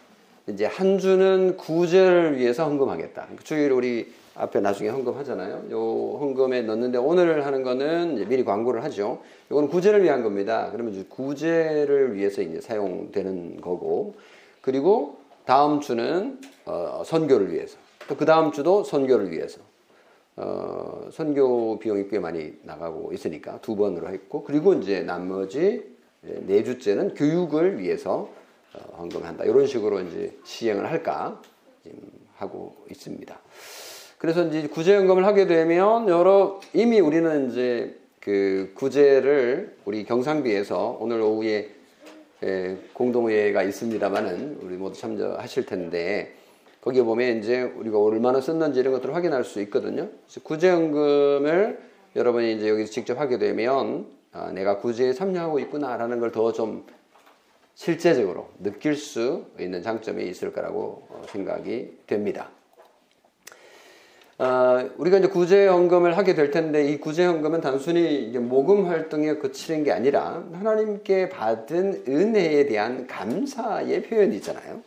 이제 0.52 0.66
한 0.66 0.98
주는 0.98 1.56
구제를 1.56 2.38
위해서 2.38 2.64
헌금하겠다. 2.64 3.22
그러니까 3.22 3.44
주일 3.44 3.72
우리 3.72 4.12
앞에 4.34 4.60
나중에 4.60 4.88
헌금하잖아요. 4.88 5.64
요 5.70 6.18
헌금에 6.18 6.62
넣는데 6.62 6.98
오늘 6.98 7.44
하는 7.44 7.62
거는 7.62 8.28
미리 8.28 8.44
광고를 8.44 8.82
하죠. 8.84 9.20
이건 9.50 9.68
구제를 9.68 10.02
위한 10.02 10.22
겁니다. 10.22 10.68
그러면 10.72 10.94
이제 10.94 11.04
구제를 11.08 12.14
위해서 12.14 12.42
이제 12.42 12.60
사용되는 12.60 13.60
거고 13.60 14.14
그리고 14.60 15.18
다음 15.44 15.80
주는 15.80 16.38
어, 16.64 17.02
선교를 17.04 17.52
위해서 17.52 17.76
또 18.08 18.16
그 18.16 18.24
다음 18.24 18.52
주도 18.52 18.84
선교를 18.84 19.30
위해서 19.30 19.60
어, 20.36 21.08
선교 21.12 21.78
비용이 21.78 22.08
꽤 22.08 22.18
많이 22.18 22.52
나가고 22.62 23.12
있으니까 23.12 23.60
두 23.60 23.76
번으로 23.76 24.08
했고 24.08 24.44
그리고 24.44 24.74
이제 24.74 25.02
나머지 25.02 25.92
네 26.22 26.62
주째는 26.64 27.14
교육을 27.14 27.78
위해서 27.78 28.28
어, 28.30 28.41
헌금한다 28.98 29.44
이런 29.44 29.66
식으로 29.66 30.00
이제 30.00 30.36
시행을 30.44 30.90
할까 30.90 31.40
하고 32.36 32.76
있습니다. 32.90 33.38
그래서 34.18 34.46
이제 34.46 34.66
구제연금을 34.68 35.24
하게 35.26 35.46
되면 35.46 36.08
여러 36.08 36.60
이미 36.72 37.00
우리는 37.00 37.50
이제 37.50 37.98
그 38.20 38.72
구제를 38.74 39.76
우리 39.84 40.04
경상비에서 40.04 40.98
오늘 41.00 41.20
오후에 41.20 41.70
예, 42.44 42.76
공동회가 42.92 43.62
있습니다만은 43.62 44.58
우리 44.62 44.76
모두 44.76 44.98
참여하실 44.98 45.66
텐데 45.66 46.34
거기에 46.80 47.02
보면 47.02 47.38
이제 47.38 47.62
우리가 47.62 47.98
얼마나 48.00 48.40
썼는지 48.40 48.80
이런 48.80 48.92
것들을 48.94 49.14
확인할 49.14 49.44
수 49.44 49.60
있거든요. 49.62 50.08
구제연금을 50.42 51.78
여러분이 52.16 52.54
이제 52.54 52.68
여기서 52.68 52.90
직접 52.90 53.18
하게 53.20 53.38
되면 53.38 54.06
아, 54.32 54.50
내가 54.50 54.78
구제에 54.78 55.12
참여하고 55.12 55.58
있구나라는 55.60 56.18
걸 56.20 56.32
더 56.32 56.52
좀 56.52 56.84
실제적으로 57.74 58.48
느낄 58.58 58.96
수 58.96 59.46
있는 59.58 59.82
장점이 59.82 60.24
있을 60.28 60.52
거라고 60.52 61.06
어, 61.08 61.22
생각이 61.28 61.98
됩니다. 62.06 62.50
어, 64.38 64.90
우리가 64.96 65.18
이제 65.18 65.28
구제연금을 65.28 66.16
하게 66.16 66.34
될 66.34 66.50
텐데 66.50 66.84
이 66.84 66.98
구제연금은 66.98 67.60
단순히 67.60 68.26
모금 68.38 68.86
활동에 68.86 69.34
그치는 69.34 69.84
게 69.84 69.92
아니라 69.92 70.44
하나님께 70.52 71.28
받은 71.28 72.04
은혜에 72.08 72.66
대한 72.66 73.06
감사의 73.06 74.02
표현이잖아요. 74.02 74.80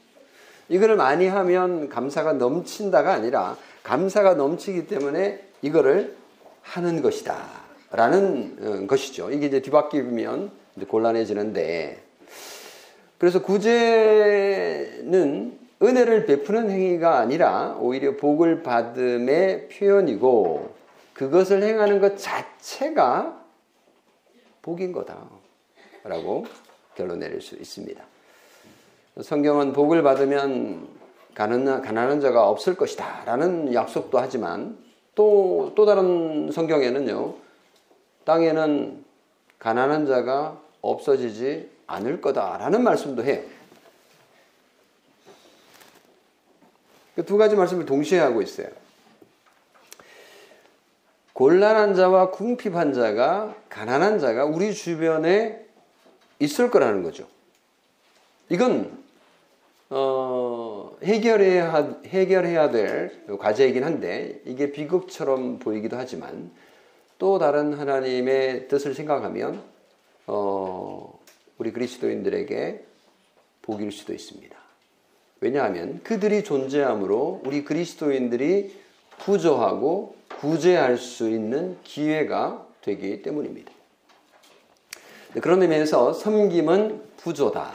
이거를 0.67 0.95
많이 0.95 1.27
하면 1.27 1.89
감사가 1.89 2.33
넘친다가 2.33 3.13
아니라 3.13 3.55
감사가 3.83 4.33
넘치기 4.33 4.87
때문에 4.87 5.41
이거를 5.61 6.15
하는 6.61 7.01
것이다. 7.01 7.65
라는 7.91 8.57
어, 8.61 8.87
것이죠. 8.87 9.31
이게 9.31 9.45
이제 9.45 9.61
뒤바뀌면 9.61 10.51
곤란해지는데 10.87 12.04
그래서 13.17 13.41
구제는 13.41 15.05
은혜를 15.81 16.25
베푸는 16.25 16.69
행위가 16.69 17.19
아니라 17.19 17.75
오히려 17.79 18.15
복을 18.15 18.63
받음의 18.63 19.69
표현이고 19.69 20.73
그것을 21.13 21.63
행하는 21.63 21.99
것 21.99 22.17
자체가 22.17 23.43
복인 24.61 24.91
거다 24.91 25.29
라고 26.03 26.45
결론 26.95 27.19
내릴 27.19 27.41
수 27.41 27.55
있습니다. 27.55 28.03
성경은 29.21 29.73
복을 29.73 30.03
받으면 30.03 30.87
가난한 31.35 32.21
자가 32.21 32.47
없을 32.49 32.75
것이다 32.75 33.23
라는 33.25 33.73
약속도 33.73 34.17
하지만 34.17 34.77
또, 35.13 35.71
또 35.75 35.85
다른 35.85 36.51
성경에는요, 36.51 37.35
땅에는 38.25 39.05
가난한 39.59 40.05
자가 40.05 40.59
없어지지 40.81 41.74
않을 41.87 42.21
거다라는 42.21 42.83
말씀도 42.83 43.23
해요. 43.23 43.41
그두 47.15 47.37
가지 47.37 47.55
말씀을 47.55 47.85
동시에 47.85 48.19
하고 48.19 48.41
있어요. 48.41 48.67
곤란한 51.33 51.95
자와 51.95 52.31
궁핍한 52.31 52.93
자가 52.93 53.55
가난한 53.69 54.19
자가 54.19 54.45
우리 54.45 54.73
주변에 54.73 55.65
있을 56.39 56.69
거라는 56.71 57.03
거죠. 57.03 57.27
이건 58.49 59.03
어, 59.89 60.95
해결해야 61.03 61.99
해결해야 62.05 62.71
될 62.71 63.25
과제이긴 63.37 63.83
한데 63.83 64.41
이게 64.45 64.71
비극처럼 64.71 65.59
보이기도 65.59 65.97
하지만 65.97 66.51
또 67.17 67.37
다른 67.37 67.73
하나님의 67.73 68.67
뜻을 68.67 68.93
생각하면 68.93 69.61
어, 70.27 71.19
우리 71.57 71.71
그리스도인들에게 71.71 72.85
복일 73.61 73.91
수도 73.91 74.13
있습니다. 74.13 74.55
왜냐하면 75.41 76.01
그들이 76.03 76.43
존재함으로 76.43 77.41
우리 77.45 77.63
그리스도인들이 77.63 78.75
부조하고 79.19 80.15
구제할 80.39 80.97
수 80.97 81.29
있는 81.29 81.77
기회가 81.83 82.65
되기 82.81 83.21
때문입니다. 83.21 83.71
그런 85.41 85.61
의미에서 85.61 86.13
섬김은 86.13 87.01
부조다 87.17 87.71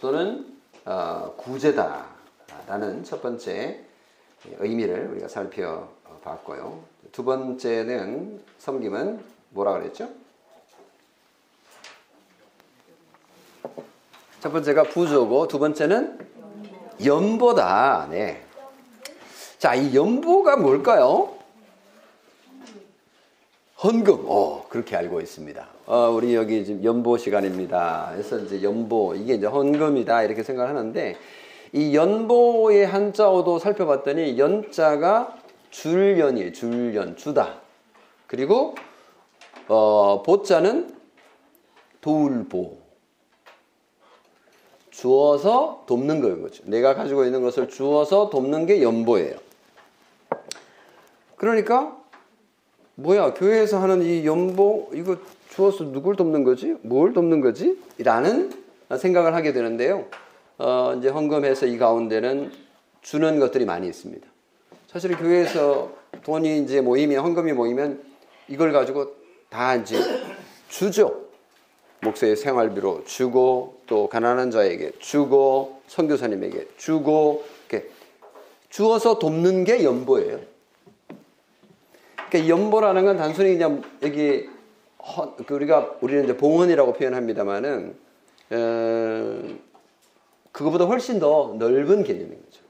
또는 0.00 0.46
어, 0.84 1.34
구제다라는 1.36 3.04
첫 3.04 3.22
번째 3.22 3.84
의미를 4.58 5.08
우리가 5.08 5.28
살펴봤고요. 5.28 6.82
두 7.12 7.24
번째는 7.24 8.40
섬김은 8.58 9.20
뭐라 9.50 9.72
그랬죠? 9.72 10.10
첫 14.40 14.52
번째가 14.52 14.84
부조고 14.84 15.48
두 15.48 15.58
번째는 15.58 16.18
연보다. 17.04 18.06
네. 18.10 18.42
자, 19.58 19.74
이 19.74 19.94
연보가 19.94 20.56
뭘까요? 20.56 21.34
헌금. 23.82 24.24
어, 24.26 24.66
그렇게 24.68 24.96
알고 24.96 25.20
있습니다. 25.20 25.66
어, 25.86 26.10
우리 26.10 26.34
여기 26.34 26.64
지금 26.64 26.84
연보 26.84 27.16
시간입니다. 27.16 28.10
그래서 28.12 28.38
이제 28.38 28.62
연보, 28.62 29.14
이게 29.16 29.34
이제 29.34 29.46
헌금이다. 29.46 30.22
이렇게 30.22 30.42
생각하는데, 30.42 31.16
이 31.72 31.96
연보의 31.96 32.86
한자어도 32.86 33.58
살펴봤더니, 33.58 34.38
연자가 34.38 35.36
줄연이에요. 35.70 36.52
줄연, 36.52 37.16
주다. 37.16 37.60
그리고, 38.26 38.74
어, 39.66 40.22
보자는 40.24 40.96
도울보. 42.00 42.87
주어서 44.98 45.84
돕는 45.86 46.42
거죠. 46.42 46.64
내가 46.66 46.94
가지고 46.94 47.24
있는 47.24 47.40
것을 47.40 47.68
주어서 47.68 48.30
돕는 48.30 48.66
게 48.66 48.82
연보예요. 48.82 49.36
그러니까 51.36 51.96
뭐야 52.96 53.32
교회에서 53.34 53.78
하는 53.78 54.02
이 54.02 54.26
연보 54.26 54.90
이거 54.94 55.16
주어서 55.50 55.84
누굴 55.84 56.16
돕는 56.16 56.42
거지? 56.42 56.74
뭘 56.82 57.12
돕는 57.12 57.40
거지? 57.40 57.78
라는 57.98 58.50
생각을 58.96 59.34
하게 59.34 59.52
되는데요. 59.52 60.06
어, 60.58 60.94
이제 60.98 61.08
헌금해서 61.08 61.66
이 61.66 61.78
가운데는 61.78 62.50
주는 63.00 63.38
것들이 63.38 63.66
많이 63.66 63.86
있습니다. 63.86 64.26
사실 64.88 65.16
교회에서 65.16 65.92
돈이 66.24 66.64
이제 66.64 66.80
모이면 66.80 67.24
헌금이 67.24 67.52
모이면 67.52 68.02
이걸 68.48 68.72
가지고 68.72 69.14
다 69.48 69.76
이제 69.76 69.96
주죠. 70.68 71.27
목사의 72.00 72.36
생활비로 72.36 73.04
주고 73.04 73.80
또 73.86 74.08
가난한 74.08 74.50
자에게 74.50 74.92
주고 74.98 75.80
선교사님에게 75.88 76.68
주고 76.76 77.44
이렇게 77.68 77.88
주어서 78.68 79.18
돕는 79.18 79.64
게 79.64 79.84
연보예요. 79.84 80.40
그러니까 82.28 82.48
연보라는 82.48 83.04
건 83.04 83.16
단순히 83.16 83.52
그냥 83.52 83.82
여기 84.02 84.48
그 85.46 85.54
우리가 85.54 85.96
우리는 86.00 86.24
이제 86.24 86.36
봉헌이라고 86.36 86.92
표현합니다만은 86.92 87.96
어, 88.50 89.42
그거보다 90.52 90.84
훨씬 90.84 91.18
더 91.18 91.54
넓은 91.58 92.04
개념인 92.04 92.30
거죠. 92.30 92.62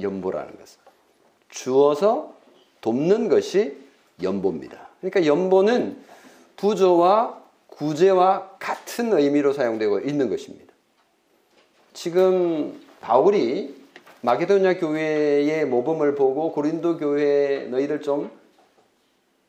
연보라는 0.00 0.58
것은 0.58 0.80
주어서 1.48 2.34
돕는 2.80 3.28
것이 3.28 3.76
연보입니다. 4.22 4.88
그러니까 5.00 5.26
연보는 5.26 5.98
부조와 6.56 7.42
구제와 7.78 8.56
같은 8.58 9.12
의미로 9.12 9.52
사용되고 9.52 10.00
있는 10.00 10.28
것입니다. 10.28 10.74
지금 11.92 12.80
바울이 13.00 13.76
마게도냐 14.20 14.78
교회의 14.78 15.64
모범을 15.64 16.16
보고 16.16 16.52
고린도 16.52 16.98
교회 16.98 17.68
너희들 17.70 18.02
좀 18.02 18.30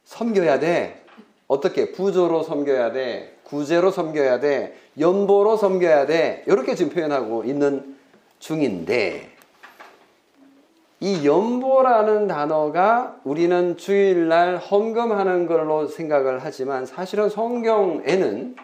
섬겨야 0.05 0.59
돼. 0.59 1.03
어떻게 1.47 1.91
부조로 1.91 2.43
섬겨야 2.43 2.91
돼. 2.91 3.35
구제로 3.43 3.89
섬겨야 3.89 4.39
돼. 4.39 4.77
연보로 4.99 5.57
섬겨야 5.57 6.05
돼. 6.05 6.43
이렇게 6.45 6.75
지금 6.75 6.91
표현하고 6.91 7.43
있는 7.45 7.97
중인데 8.37 9.28
이 11.01 11.25
연보라는 11.25 12.27
단어가 12.27 13.15
우리는 13.23 13.77
주일날 13.77 14.57
헌금하는 14.57 15.47
걸로 15.47 15.87
생각을 15.87 16.39
하지만 16.43 16.85
사실은 16.85 17.29
성경에는 17.29 18.55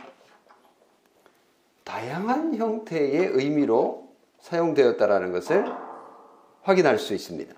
다양한 1.85 2.55
형태의 2.55 3.29
의미로 3.33 4.09
사용되었다라는 4.41 5.31
것을 5.31 5.65
확인할 6.63 6.99
수 6.99 7.13
있습니다. 7.13 7.53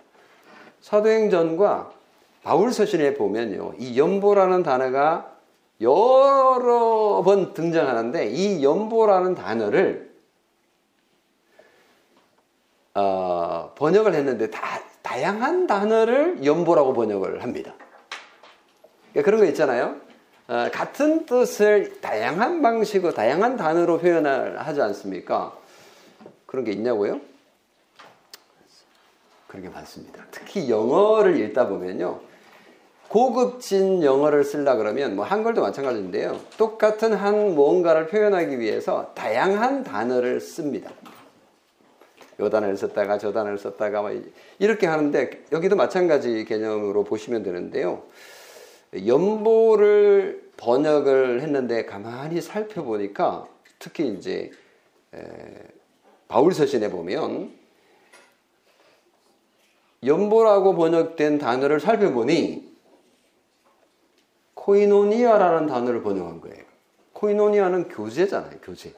사도행전과 0.82 1.92
바울 2.44 2.72
서신에 2.72 3.16
보면요. 3.16 3.74
이 3.80 4.00
연보라는 4.00 4.64
단어가 4.64 5.34
여러 5.82 7.22
번 7.26 7.54
등장하는데 7.54 8.28
이 8.28 8.64
연보라는 8.64 9.34
단어를 9.34 10.08
어, 12.94 13.27
번역을 13.78 14.14
했는데 14.16 14.50
다, 14.50 14.82
다양한 15.04 15.68
단어를 15.68 16.44
연보라고 16.44 16.94
번역을 16.94 17.44
합니다. 17.44 17.74
그러니까 19.12 19.26
그런 19.26 19.40
거 19.40 19.46
있잖아요. 19.46 19.96
어, 20.48 20.70
같은 20.72 21.26
뜻을 21.26 22.02
다양한 22.02 22.62
방식으로 22.62 23.14
다양한 23.14 23.56
단어로 23.56 24.00
표현을 24.00 24.60
하지 24.60 24.82
않습니까? 24.82 25.56
그런 26.46 26.66
게 26.66 26.72
있냐고요? 26.72 27.20
그런 29.48 29.64
게 29.64 29.70
많습니다. 29.70 30.26
특히 30.32 30.70
영어를 30.70 31.40
읽다 31.40 31.68
보면요. 31.68 32.20
고급진 33.10 34.04
영어를 34.04 34.44
쓰려 34.44 34.76
그러면 34.76 35.16
뭐 35.16 35.24
한글도 35.24 35.62
마찬가지인데요. 35.62 36.40
똑같은 36.58 37.14
한 37.14 37.56
무언가를 37.56 38.08
표현하기 38.08 38.60
위해서 38.60 39.14
다양한 39.16 39.84
단어를 39.84 40.42
씁니다. 40.42 40.92
요 42.40 42.50
단어를 42.50 42.78
썼다가 42.78 43.18
저 43.18 43.32
단어를 43.32 43.58
썼다가 43.58 44.02
뭐 44.02 44.12
이렇게 44.60 44.86
하는데 44.86 45.46
여기도 45.52 45.76
마찬가지 45.76 46.46
개념으로 46.46 47.04
보시면 47.04 47.44
되는데요. 47.44 48.04
연보를 49.06 50.52
번역을 50.58 51.42
했는데 51.42 51.86
가만히 51.86 52.42
살펴보니까 52.42 53.48
특히 53.80 54.08
이제 54.08 54.52
바울 56.28 56.54
서신에 56.54 56.90
보면 56.90 57.52
연보라고 60.06 60.76
번역된 60.76 61.40
단어를 61.40 61.80
살펴보니 61.80 62.68
코이노니아라는 64.54 65.68
단어를 65.68 66.04
번역한 66.04 66.42
거예요. 66.42 66.64
코이노니아는 67.14 67.88
교제잖아요, 67.90 68.60
교제. 68.62 68.94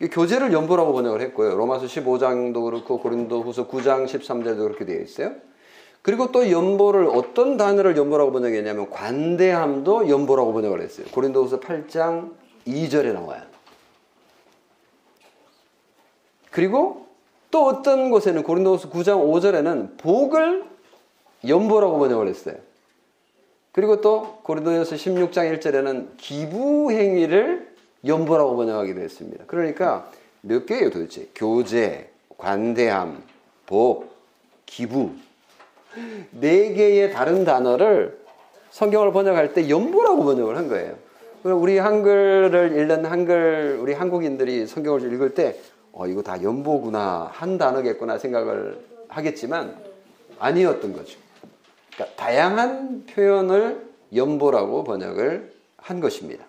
교제를 0.00 0.52
연보라고 0.52 0.92
번역을 0.92 1.20
했고요. 1.22 1.56
로마서 1.56 1.86
15장도 1.86 2.64
그렇고 2.64 3.00
고린도 3.00 3.42
후서 3.42 3.66
9장 3.66 4.04
13절도 4.04 4.58
그렇게 4.58 4.84
되어 4.84 5.00
있어요. 5.00 5.32
그리고 6.02 6.30
또 6.30 6.50
연보를 6.50 7.06
어떤 7.06 7.56
단어를 7.56 7.96
연보라고 7.96 8.30
번역했냐면 8.32 8.90
관대함도 8.90 10.08
연보라고 10.08 10.52
번역을 10.52 10.80
했어요. 10.80 11.06
고린도 11.12 11.44
후서 11.44 11.60
8장 11.60 12.32
2절에 12.66 13.12
나와요. 13.12 13.42
그리고 16.50 17.06
또 17.50 17.66
어떤 17.66 18.10
곳에는 18.10 18.42
고린도후서 18.42 18.90
9장 18.90 19.22
5절에는 19.24 19.98
복을 19.98 20.64
연보라고 21.46 21.98
번역을 21.98 22.28
했어요. 22.28 22.56
그리고 23.72 24.00
또 24.00 24.38
고린도전서 24.42 24.96
16장 24.96 25.58
1절에는 25.58 26.16
기부 26.16 26.90
행위를 26.92 27.75
연보라고 28.06 28.56
번역하기도 28.56 29.00
했습니다. 29.00 29.44
그러니까 29.46 30.10
몇 30.42 30.66
개예요 30.66 30.90
도대체? 30.90 31.28
교제, 31.34 32.10
관대함, 32.38 33.22
복, 33.66 34.14
기부 34.64 35.10
네 36.30 36.72
개의 36.74 37.12
다른 37.12 37.44
단어를 37.44 38.18
성경을 38.70 39.12
번역할 39.12 39.54
때 39.54 39.68
연보라고 39.70 40.24
번역을 40.24 40.56
한 40.56 40.68
거예요. 40.68 40.94
우리 41.42 41.78
한글을 41.78 42.76
읽는 42.76 43.04
한글 43.04 43.78
우리 43.80 43.92
한국인들이 43.92 44.66
성경을 44.66 45.12
읽을 45.12 45.34
때 45.34 45.56
어, 45.92 46.06
이거 46.06 46.22
다 46.22 46.42
연보구나 46.42 47.30
한 47.32 47.56
단어겠구나 47.56 48.18
생각을 48.18 48.78
하겠지만 49.08 49.76
아니었던 50.38 50.92
거죠. 50.92 51.18
그러니까 51.94 52.16
다양한 52.16 53.06
표현을 53.06 53.86
연보라고 54.14 54.84
번역을 54.84 55.52
한 55.78 56.00
것입니다. 56.00 56.44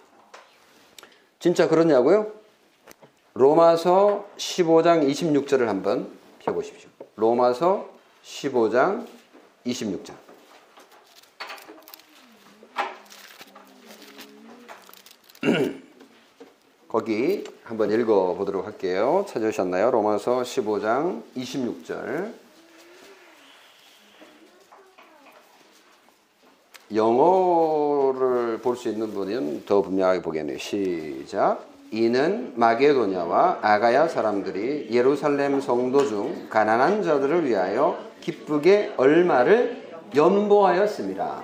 진짜 1.40 1.68
그러냐고요? 1.68 2.32
로마서 3.34 4.28
15장 4.38 5.08
26절을 5.08 5.66
한번 5.66 6.12
펴보십시오. 6.40 6.90
로마서 7.16 7.88
15장 8.24 9.06
26절. 9.66 10.16
거기 16.90 17.44
한번 17.64 17.92
읽어 17.92 18.34
보도록 18.34 18.66
할게요. 18.66 19.24
찾으셨나요? 19.28 19.92
로마서 19.92 20.42
15장 20.42 21.22
26절. 21.36 22.47
영어를 26.94 28.60
볼 28.60 28.76
수 28.76 28.90
있는 28.90 29.12
분은 29.14 29.66
더 29.66 29.82
분명하게 29.82 30.22
보겠네요. 30.22 30.58
시작. 30.58 31.66
이는 31.92 32.54
마게도냐와 32.56 33.60
아가야 33.62 34.08
사람들이 34.08 34.90
예루살렘 34.92 35.62
성도 35.62 36.06
중 36.06 36.48
가난한 36.50 37.02
자들을 37.04 37.46
위하여 37.46 37.98
기쁘게 38.22 38.94
얼마를 38.98 39.84
연보하였습니다. 40.16 41.44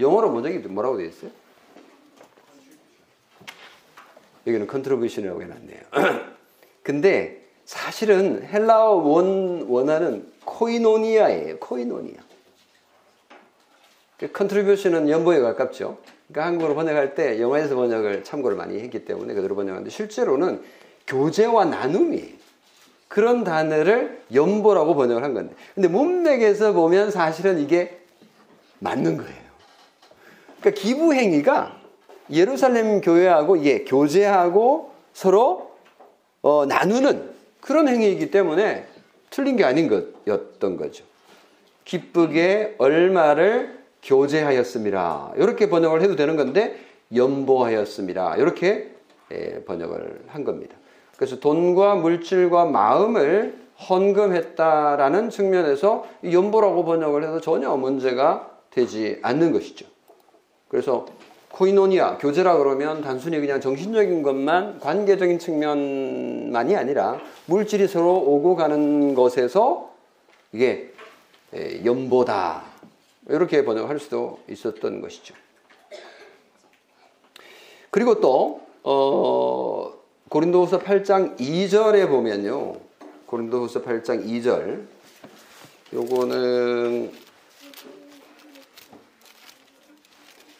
영어로 0.00 0.30
문장이 0.30 0.58
뭐라고 0.58 0.96
되어 0.96 1.06
있어요? 1.06 1.30
여기는 4.46 4.66
contribution이라고 4.66 5.42
해놨네요. 5.42 5.80
근데 6.82 7.46
사실은 7.64 8.44
헬라어 8.46 8.94
원, 8.96 9.62
원어는 9.68 10.32
코이노니아예요. 10.44 11.58
코이노니아. 11.58 12.25
contribution은 14.32 15.08
연보에 15.10 15.40
가깝죠. 15.40 15.98
그러니까 16.28 16.46
한국어로 16.46 16.74
번역할 16.74 17.14
때 17.14 17.40
영어에서 17.40 17.76
번역을 17.76 18.24
참고를 18.24 18.56
많이 18.56 18.80
했기 18.80 19.04
때문에 19.04 19.34
그대로 19.34 19.54
번역하는데 19.54 19.90
실제로는 19.90 20.62
교제와 21.06 21.66
나눔이에요. 21.66 22.36
그런 23.08 23.44
단어를 23.44 24.22
연보라고 24.34 24.94
번역을 24.94 25.22
한 25.22 25.34
건데. 25.34 25.54
근데 25.74 25.88
문맥에서 25.88 26.72
보면 26.72 27.10
사실은 27.10 27.60
이게 27.60 28.00
맞는 28.80 29.16
거예요. 29.16 29.46
그러니까 30.60 30.80
기부 30.80 31.14
행위가 31.14 31.80
예루살렘 32.32 33.00
교회하고 33.00 33.64
예, 33.64 33.84
교제하고 33.84 34.92
서로 35.12 35.76
어, 36.42 36.66
나누는 36.66 37.30
그런 37.60 37.88
행위이기 37.88 38.30
때문에 38.30 38.86
틀린 39.30 39.56
게 39.56 39.64
아닌 39.64 39.88
것이었던 39.88 40.76
거죠. 40.76 41.04
기쁘게 41.84 42.76
얼마를 42.78 43.75
교제하였습니다. 44.06 45.32
이렇게 45.36 45.68
번역을 45.68 46.00
해도 46.02 46.16
되는 46.16 46.36
건데 46.36 46.76
연보하였습니다. 47.14 48.36
이렇게 48.36 48.92
예, 49.32 49.64
번역을 49.64 50.24
한 50.28 50.44
겁니다. 50.44 50.76
그래서 51.16 51.40
돈과 51.40 51.96
물질과 51.96 52.66
마음을 52.66 53.58
헌금했다라는 53.88 55.30
측면에서 55.30 56.06
연보라고 56.30 56.84
번역을 56.84 57.24
해서 57.24 57.40
전혀 57.40 57.76
문제가 57.76 58.50
되지 58.70 59.18
않는 59.22 59.52
것이죠. 59.52 59.86
그래서 60.68 61.06
코이노니아, 61.50 62.18
교제라 62.18 62.58
그러면 62.58 63.00
단순히 63.00 63.40
그냥 63.40 63.60
정신적인 63.60 64.22
것만 64.22 64.78
관계적인 64.80 65.38
측면만이 65.38 66.76
아니라 66.76 67.18
물질이 67.46 67.88
서로 67.88 68.14
오고 68.14 68.56
가는 68.56 69.14
것에서 69.14 69.90
이게 70.52 70.92
예, 71.54 71.84
연보다 71.84 72.75
이렇게 73.28 73.64
번역할 73.64 73.98
수도 73.98 74.40
있었던 74.48 75.00
것이죠. 75.00 75.34
그리고 77.90 78.20
또 78.20 78.60
어, 78.82 79.92
고린도후서 80.28 80.80
8장 80.80 81.38
2절에 81.38 82.08
보면요. 82.08 82.76
고린도후서 83.26 83.82
8장 83.82 84.24
2절 84.26 84.84
요거는 85.92 87.12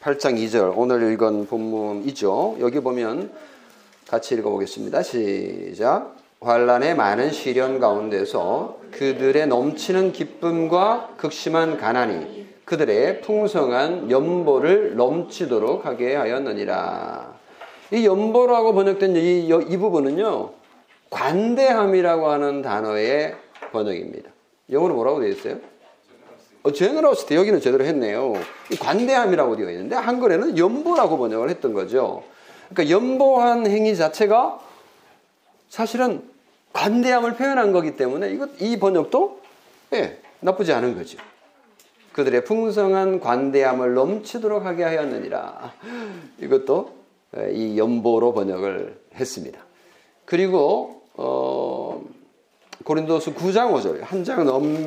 8장 0.01 0.37
2절 0.39 0.73
오늘 0.77 1.13
읽은 1.13 1.47
본문이죠. 1.47 2.57
여기 2.61 2.81
보면 2.81 3.33
같이 4.09 4.35
읽어보겠습니다. 4.35 5.03
시작. 5.03 6.17
환란의 6.41 6.95
많은 6.95 7.33
시련 7.33 7.81
가운데서 7.81 8.81
그들의 8.93 9.47
넘치는 9.49 10.13
기쁨과 10.13 11.15
극심한 11.17 11.77
가난이 11.77 12.46
그들의 12.67 13.21
풍성한 13.21 14.11
연보를 14.11 14.97
넘치도록 14.97 15.87
하게 15.87 16.17
하였느니라. 16.17 17.35
이 17.93 18.05
연보라고 18.05 18.75
번역된 18.75 19.15
이, 19.15 19.47
이 19.47 19.77
부분은요, 19.77 20.51
관대함이라고 21.11 22.29
하는 22.29 22.63
단어의 22.63 23.37
번역입니다. 23.71 24.31
영어로 24.73 24.95
뭐라고 24.95 25.21
되어 25.21 25.29
있어요? 25.29 25.59
어, 26.65 26.73
제너러스티 26.73 27.37
여기는 27.37 27.61
제대로 27.61 27.85
했네요. 27.85 28.35
관대함이라고 28.81 29.57
되어 29.57 29.71
있는데 29.71 29.95
한글에는 29.95 30.59
연보라고 30.59 31.19
번역을 31.19 31.49
했던 31.49 31.73
거죠. 31.73 32.25
그러니까 32.69 32.93
연보한 32.93 33.69
행위 33.69 33.95
자체가 33.95 34.59
사실은 35.69 36.29
관대함을 36.73 37.37
표현한 37.37 37.71
거기 37.71 37.95
때문에 37.95 38.33
이것 38.33 38.51
이 38.61 38.77
번역도 38.81 39.41
예, 39.93 40.19
나쁘지 40.41 40.73
않은 40.73 40.97
거죠. 40.97 41.19
그들의 42.17 42.45
풍성한 42.45 43.21
관대함을 43.21 43.93
넘치도록 43.93 44.65
하게 44.65 44.85
하였느니라. 44.85 45.73
이것도 46.41 46.91
예, 47.37 47.53
이 47.53 47.79
연보로 47.79 48.33
번역을 48.33 48.99
했습니다. 49.15 49.61
그리고 50.25 51.03
어, 51.15 52.03
고린도서 52.85 53.35
9장 53.35 53.71
5절 53.75 54.01
한 54.01 54.25
장 54.25 54.47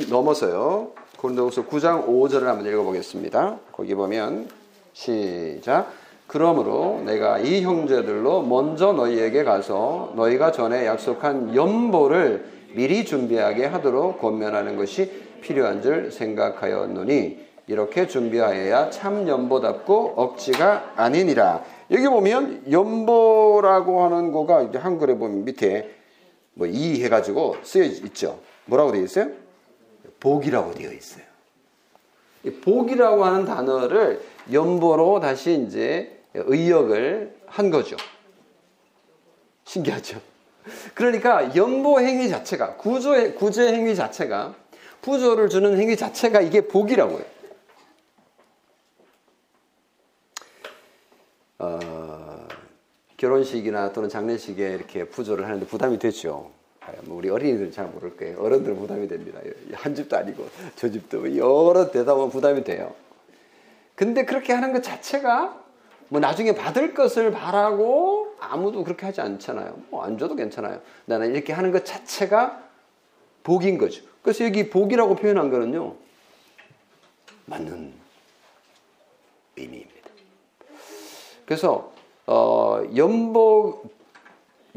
넘어서요. 0.10 0.90
고린도서 1.18 1.68
9장 1.68 2.08
5절을 2.08 2.46
한번 2.46 2.66
읽어보겠습니다. 2.66 3.60
거기 3.74 3.94
보면 3.94 4.50
시작. 4.94 5.92
그러므로 6.26 7.04
내가 7.06 7.38
이 7.38 7.62
형제들로 7.62 8.42
먼저 8.42 8.92
너희에게 8.92 9.44
가서 9.44 10.14
너희가 10.16 10.52
전에 10.52 10.88
약속한 10.88 11.56
연보를 11.56 12.46
미리 12.74 13.06
준비하게 13.06 13.66
하도록 13.66 14.20
권면하는 14.20 14.78
것이 14.78 15.29
필요한 15.42 15.82
줄 15.82 16.12
생각하였노니 16.12 17.48
이렇게 17.68 18.08
준비하여야 18.08 18.90
참 18.90 19.28
연보답고 19.28 20.14
억지가 20.16 20.94
아니니라. 20.96 21.64
여기 21.92 22.08
보면 22.08 22.64
연보라고 22.72 24.04
하는 24.04 24.32
거가 24.32 24.70
한글에 24.74 25.16
보면 25.16 25.46
밑에 25.46 25.96
뭐 26.54 26.68
이 26.68 27.04
해가지고 27.04 27.58
쓰여 27.64 27.84
있죠. 27.84 28.40
뭐라고 28.66 28.92
되어 28.92 29.04
있어요? 29.04 29.30
복이라고 30.20 30.74
되어 30.74 30.92
있어요. 30.92 31.24
복이라고 32.64 33.24
하는 33.24 33.46
단어를 33.46 34.22
연보로 34.52 35.20
다시 35.20 35.64
이제 35.68 36.20
의역을 36.34 37.36
한 37.48 37.70
거죠. 37.70 37.96
신기하죠? 39.66 40.20
그러니까 40.94 41.56
연보 41.56 42.00
행위 42.00 42.30
자체가 42.30 42.76
구조 42.76 43.12
구제 43.36 43.74
행위 43.74 43.96
자체가 43.96 44.56
부조를 45.02 45.50
주는 45.50 45.78
행위 45.78 45.96
자체가 45.96 46.42
이게 46.42 46.68
복이라고요. 46.68 47.24
어, 51.60 52.48
결혼식이나 53.18 53.92
또는 53.92 54.10
장례식에 54.10 54.74
이렇게 54.74 55.06
부조를 55.06 55.46
하는데 55.46 55.66
부담이 55.66 56.00
되죠. 56.00 56.52
뭐 57.04 57.18
우리 57.18 57.30
어린이들 57.30 57.72
잘 57.72 57.86
모를 57.88 58.16
거예요. 58.18 58.40
어른들은 58.42 58.78
부담이 58.78 59.08
됩니다. 59.08 59.40
한 59.74 59.94
집도 59.94 60.18
아니고 60.18 60.48
저 60.76 60.90
집도 60.90 61.36
여러 61.38 61.92
보면 61.92 62.30
부담이 62.30 62.64
돼요. 62.64 62.96
근데 63.96 64.26
그렇게 64.26 64.54
하는 64.54 64.74
것 64.74 64.82
자체가 64.82 65.62
뭐 66.08 66.20
나중에 66.20 66.56
받을 66.56 66.94
것을 66.94 67.32
바라고 67.32 68.34
아무도 68.40 68.84
그렇게 68.84 69.06
하지 69.06 69.22
않잖아요. 69.22 69.80
뭐 69.90 70.04
안 70.04 70.18
줘도 70.18 70.36
괜찮아요. 70.36 70.82
나는 71.06 71.36
이렇게 71.36 71.54
하는 71.54 71.72
것 71.72 71.86
자체가 71.86 72.64
복인 73.44 73.78
거죠. 73.78 74.02
그래서 74.30 74.46
여기 74.46 74.70
복이라고 74.70 75.16
표현한 75.16 75.50
거는요. 75.50 75.96
맞는 77.48 77.92
의미입니다. 79.58 80.10
그래서 81.48 81.92
어, 82.28 82.84
연보 82.96 83.86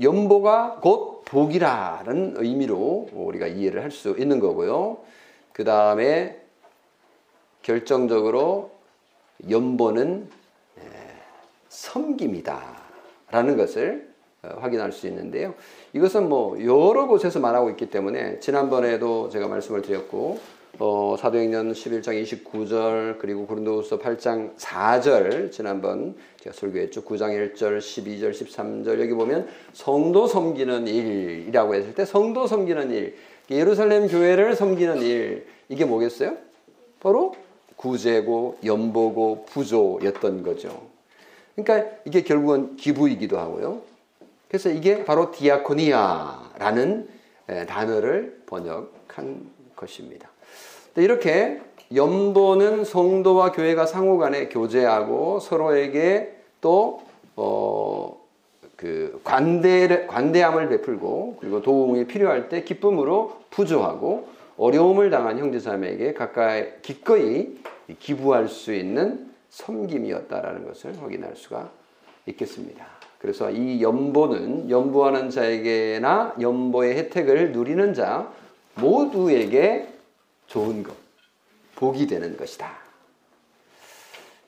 연보가 0.00 0.78
곧 0.80 1.26
복이라는 1.26 2.36
의미로 2.38 3.10
우리가 3.12 3.46
이해를 3.46 3.82
할 3.82 3.90
수 3.90 4.16
있는 4.18 4.40
거고요. 4.40 5.04
그 5.52 5.64
다음에 5.64 6.40
결정적으로 7.60 8.70
연보는 9.50 10.30
섬김이다 11.68 12.82
라는 13.30 13.58
것을 13.58 14.11
어, 14.11 14.11
확인할 14.42 14.90
수 14.90 15.06
있는데요. 15.06 15.54
이것은 15.92 16.28
뭐 16.28 16.60
여러 16.64 17.06
곳에서 17.06 17.38
말하고 17.38 17.70
있기 17.70 17.90
때문에 17.90 18.40
지난번에도 18.40 19.28
제가 19.28 19.46
말씀을 19.46 19.82
드렸고 19.82 20.40
어, 20.80 21.14
사도행전 21.16 21.72
11장 21.72 22.20
29절 22.20 23.18
그리고 23.18 23.46
고린도후서 23.46 24.00
8장 24.00 24.56
4절 24.56 25.52
지난번 25.52 26.16
제가 26.40 26.56
설교했죠. 26.56 27.04
9장 27.04 27.54
1절, 27.54 27.78
12절, 27.78 28.32
13절 28.32 29.00
여기 29.00 29.12
보면 29.12 29.46
성도 29.74 30.26
섬기는 30.26 30.88
일이라고 30.88 31.76
했을 31.76 31.94
때 31.94 32.04
성도 32.04 32.48
섬기는 32.48 32.90
일, 32.90 33.14
예루살렘 33.48 34.08
교회를 34.08 34.56
섬기는 34.56 35.02
일 35.02 35.46
이게 35.68 35.84
뭐겠어요? 35.84 36.36
바로 36.98 37.36
구제고 37.76 38.58
연보고 38.64 39.44
부조였던 39.50 40.42
거죠. 40.42 40.82
그러니까 41.54 41.90
이게 42.06 42.22
결국은 42.22 42.74
기부이기도 42.76 43.38
하고요. 43.38 43.91
그래서 44.52 44.68
이게 44.68 45.02
바로 45.02 45.30
디아코니아라는 45.30 47.08
단어를 47.66 48.42
번역한 48.44 49.50
것입니다. 49.74 50.28
이렇게 50.94 51.58
연보는 51.94 52.84
성도와 52.84 53.52
교회가 53.52 53.86
상호 53.86 54.18
간에 54.18 54.50
교제하고 54.50 55.40
서로에게 55.40 56.36
또, 56.60 57.00
어, 57.34 58.20
그 58.76 59.22
관대, 59.24 60.06
관대함을 60.06 60.68
베풀고 60.68 61.38
그리고 61.40 61.62
도움이 61.62 62.06
필요할 62.06 62.50
때 62.50 62.62
기쁨으로 62.62 63.40
부조하고 63.48 64.28
어려움을 64.58 65.08
당한 65.08 65.38
형제자매에게 65.38 66.12
가까이 66.12 66.82
기꺼이 66.82 67.56
기부할 67.98 68.48
수 68.48 68.74
있는 68.74 69.30
섬김이었다라는 69.48 70.66
것을 70.66 71.00
확인할 71.00 71.36
수가 71.36 71.70
있겠습니다. 72.26 73.01
그래서 73.22 73.52
이 73.52 73.80
연보는 73.80 74.68
연보하는 74.68 75.30
자에게나 75.30 76.34
연보의 76.40 76.96
혜택을 76.96 77.52
누리는 77.52 77.94
자 77.94 78.32
모두에게 78.74 79.88
좋은 80.48 80.82
것, 80.82 80.92
복이 81.76 82.08
되는 82.08 82.36
것이다. 82.36 82.68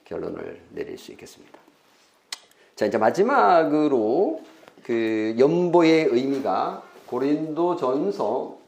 결론을 0.06 0.60
내릴 0.70 0.98
수 0.98 1.12
있겠습니다. 1.12 1.56
자, 2.74 2.86
이제 2.86 2.98
마지막으로 2.98 4.42
그 4.82 5.36
연보의 5.38 6.06
의미가 6.06 6.82
고린도 7.06 7.76
전서 7.76 8.58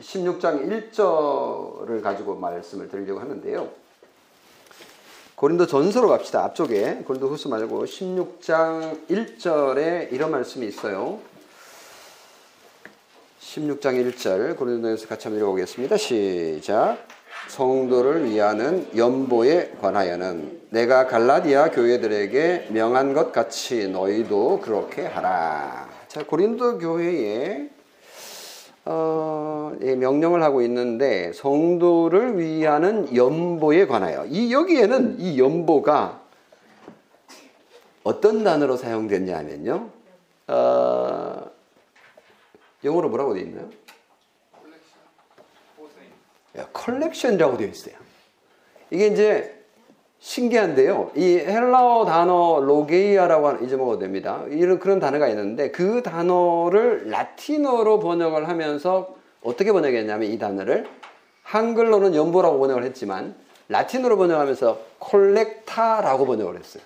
16장 0.00 0.90
1절을 0.90 2.02
가지고 2.02 2.34
말씀을 2.34 2.88
드리려고 2.88 3.20
하는데요. 3.20 3.83
고린도 5.44 5.66
전서로 5.66 6.08
갑시다. 6.08 6.42
앞쪽에 6.42 7.02
고린도 7.04 7.28
후서 7.28 7.50
말고 7.50 7.84
16장 7.84 9.06
1절에 9.10 10.10
이런 10.10 10.30
말씀이 10.30 10.66
있어요. 10.66 11.18
16장 13.42 14.10
1절 14.14 14.56
고린도에서 14.56 15.06
같이 15.06 15.28
한번 15.28 15.42
읽어보겠습니다. 15.42 15.98
시작. 15.98 16.96
성도를 17.48 18.24
위하는 18.24 18.88
연보에 18.96 19.72
관하여는 19.82 20.62
내가 20.70 21.06
갈라디아 21.06 21.72
교회들에게 21.72 22.68
명한 22.70 23.12
것 23.12 23.30
같이 23.30 23.88
너희도 23.88 24.62
그렇게 24.62 25.04
하라. 25.04 25.90
자, 26.08 26.24
고린도 26.24 26.78
교회에 26.78 27.68
어, 28.86 29.72
예, 29.80 29.94
명령을 29.94 30.42
하고 30.42 30.60
있는데 30.62 31.32
성도를 31.32 32.38
위하는 32.38 33.14
연보에 33.16 33.86
관하여 33.86 34.26
이 34.26 34.52
여기에는 34.52 35.20
이 35.20 35.38
연보가 35.38 36.22
어떤 38.02 38.44
단어로 38.44 38.76
사용됐냐면요. 38.76 39.88
어, 40.48 41.50
영어로 42.84 43.08
뭐라고 43.08 43.32
되어 43.34 43.42
있나요? 43.44 43.70
collection이라고 46.72 47.56
되어 47.56 47.68
있어요. 47.68 47.96
이게 48.90 49.06
이제 49.06 49.53
신기한데요. 50.24 51.10
이 51.16 51.36
헬라어 51.36 52.06
단어 52.06 52.58
로게이아라고 52.60 53.46
하는 53.46 53.64
잊어먹어도 53.64 53.98
됩니다. 53.98 54.42
이런 54.48 54.78
그런 54.78 54.98
단어가 54.98 55.28
있는데 55.28 55.70
그 55.70 56.02
단어를 56.02 57.10
라틴어로 57.10 58.00
번역을 58.00 58.48
하면서 58.48 59.14
어떻게 59.42 59.70
번역했냐면 59.70 60.30
이 60.30 60.38
단어를 60.38 60.86
한글로는 61.42 62.14
연보라고 62.14 62.58
번역을 62.58 62.84
했지만 62.84 63.34
라틴어로 63.68 64.16
번역하면서 64.16 64.78
collecta라고 64.98 66.24
번역을 66.24 66.58
했어요. 66.58 66.82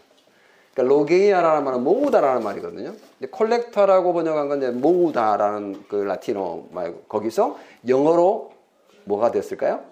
그러니까 0.74 0.96
로게이아라는 0.96 1.64
말은 1.64 1.84
모으다라는 1.84 2.42
말이거든요. 2.42 2.92
근데 3.20 3.30
collecta라고 3.30 4.14
번역한 4.14 4.48
건 4.48 4.58
이제 4.58 4.70
모으다라는 4.70 5.84
그 5.88 5.94
라틴어 5.94 6.64
말고 6.72 7.02
거기서 7.02 7.56
영어로 7.86 8.50
뭐가 9.04 9.30
됐을까요? 9.30 9.84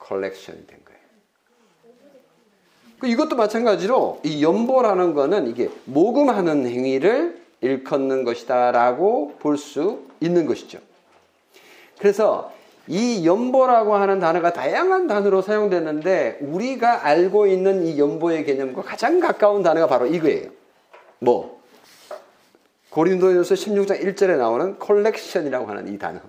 collection이. 0.00 0.58
그 0.83 0.83
이것도 3.02 3.36
마찬가지로 3.36 4.20
이 4.22 4.42
연보라는 4.42 5.14
거는 5.14 5.48
이게 5.48 5.68
모금하는 5.84 6.66
행위를 6.66 7.42
일컫는 7.60 8.24
것이다라고 8.24 9.36
볼 9.38 9.56
수 9.56 10.00
있는 10.20 10.46
것이죠. 10.46 10.78
그래서 11.98 12.52
이 12.86 13.26
연보라고 13.26 13.94
하는 13.94 14.20
단어가 14.20 14.52
다양한 14.52 15.06
단어로 15.06 15.42
사용되는데 15.42 16.38
우리가 16.42 17.06
알고 17.06 17.46
있는 17.46 17.86
이 17.86 17.98
연보의 17.98 18.44
개념과 18.44 18.82
가장 18.82 19.20
가까운 19.20 19.62
단어가 19.62 19.86
바로 19.86 20.06
이거예요. 20.06 20.50
뭐 21.20 21.62
고린도전서 22.90 23.54
16장 23.54 24.02
1절에 24.02 24.36
나오는 24.36 24.78
collection이라고 24.78 25.66
하는 25.66 25.92
이 25.92 25.98
단어. 25.98 26.20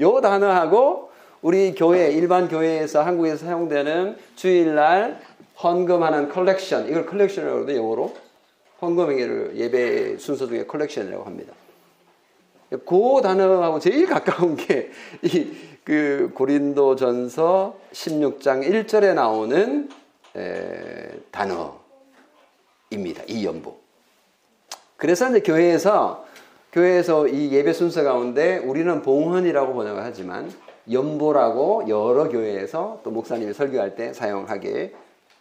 요 0.00 0.20
단어하고 0.20 1.10
우리 1.42 1.74
교회 1.74 2.10
일반 2.10 2.48
교회에서 2.48 3.02
한국에서 3.02 3.46
사용되는 3.46 4.16
주일날 4.36 5.20
헌금하는 5.62 6.28
컬렉션 6.28 6.88
이걸 6.88 7.06
collection이라고 7.06 7.60
해도 7.62 7.76
영어로 7.76 8.14
헌금행위를 8.80 9.56
예배 9.56 10.18
순서 10.18 10.46
중에 10.46 10.64
collection이라고 10.66 11.24
합니다. 11.24 11.52
그 12.70 13.20
단어하고 13.22 13.80
제일 13.80 14.06
가까운 14.06 14.56
게 14.56 14.90
이 15.22 15.70
그 15.84 16.30
고린도 16.34 16.96
전서 16.96 17.76
16장 17.92 18.64
1절에 18.64 19.14
나오는 19.14 19.88
에, 20.36 21.10
단어입니다. 21.32 23.24
이 23.26 23.44
연보. 23.44 23.76
그래서 24.96 25.28
이제 25.30 25.40
교회에서 25.40 26.26
교회에서 26.72 27.26
이 27.26 27.50
예배 27.50 27.72
순서 27.72 28.04
가운데 28.04 28.58
우리는 28.58 29.02
봉헌이라고 29.02 29.74
번역을 29.74 30.04
하지만 30.04 30.52
연보라고 30.90 31.88
여러 31.88 32.28
교회에서 32.28 33.00
또 33.02 33.10
목사님이 33.10 33.52
설교할 33.52 33.96
때 33.96 34.12
사용하게 34.12 34.94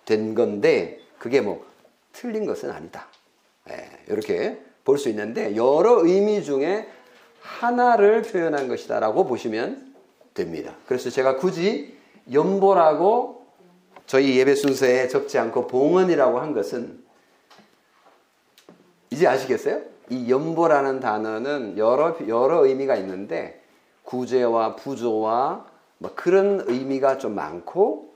된 0.10 0.34
건데 0.34 1.00
그게 1.20 1.40
뭐 1.40 1.64
틀린 2.12 2.48
것은 2.48 2.72
아니다. 2.72 3.06
예, 3.70 3.88
이렇게 4.08 4.60
볼 4.84 4.98
수 4.98 5.08
있는데 5.10 5.56
여러 5.56 6.04
의미 6.04 6.44
중에 6.44 6.90
하나를 7.42 8.24
표현한 8.24 8.68
것이다 8.68 9.00
라고 9.00 9.26
보시면 9.26 9.94
됩니다. 10.34 10.74
그래서 10.88 11.12
제가 11.12 11.36
굳이 11.36 11.96
연보라고 12.34 13.46
저희 14.08 14.36
예배 14.40 14.56
순서에 14.56 15.08
적지 15.10 15.38
않고 15.38 15.68
봉헌이라고 15.68 16.40
한 16.40 16.54
것은 16.54 17.04
이제 19.12 19.28
아시겠어요? 19.28 19.82
이 20.10 20.32
연보라는 20.32 21.02
단어는 21.02 21.78
여러 21.78 22.18
여러 22.28 22.66
의미가 22.66 22.96
있는데 22.96 23.62
구제와 24.06 24.76
부조와 24.76 25.68
뭐 26.00 26.12
그런 26.16 26.64
의미가 26.66 27.20
좀 27.20 27.36
많고 27.36 28.16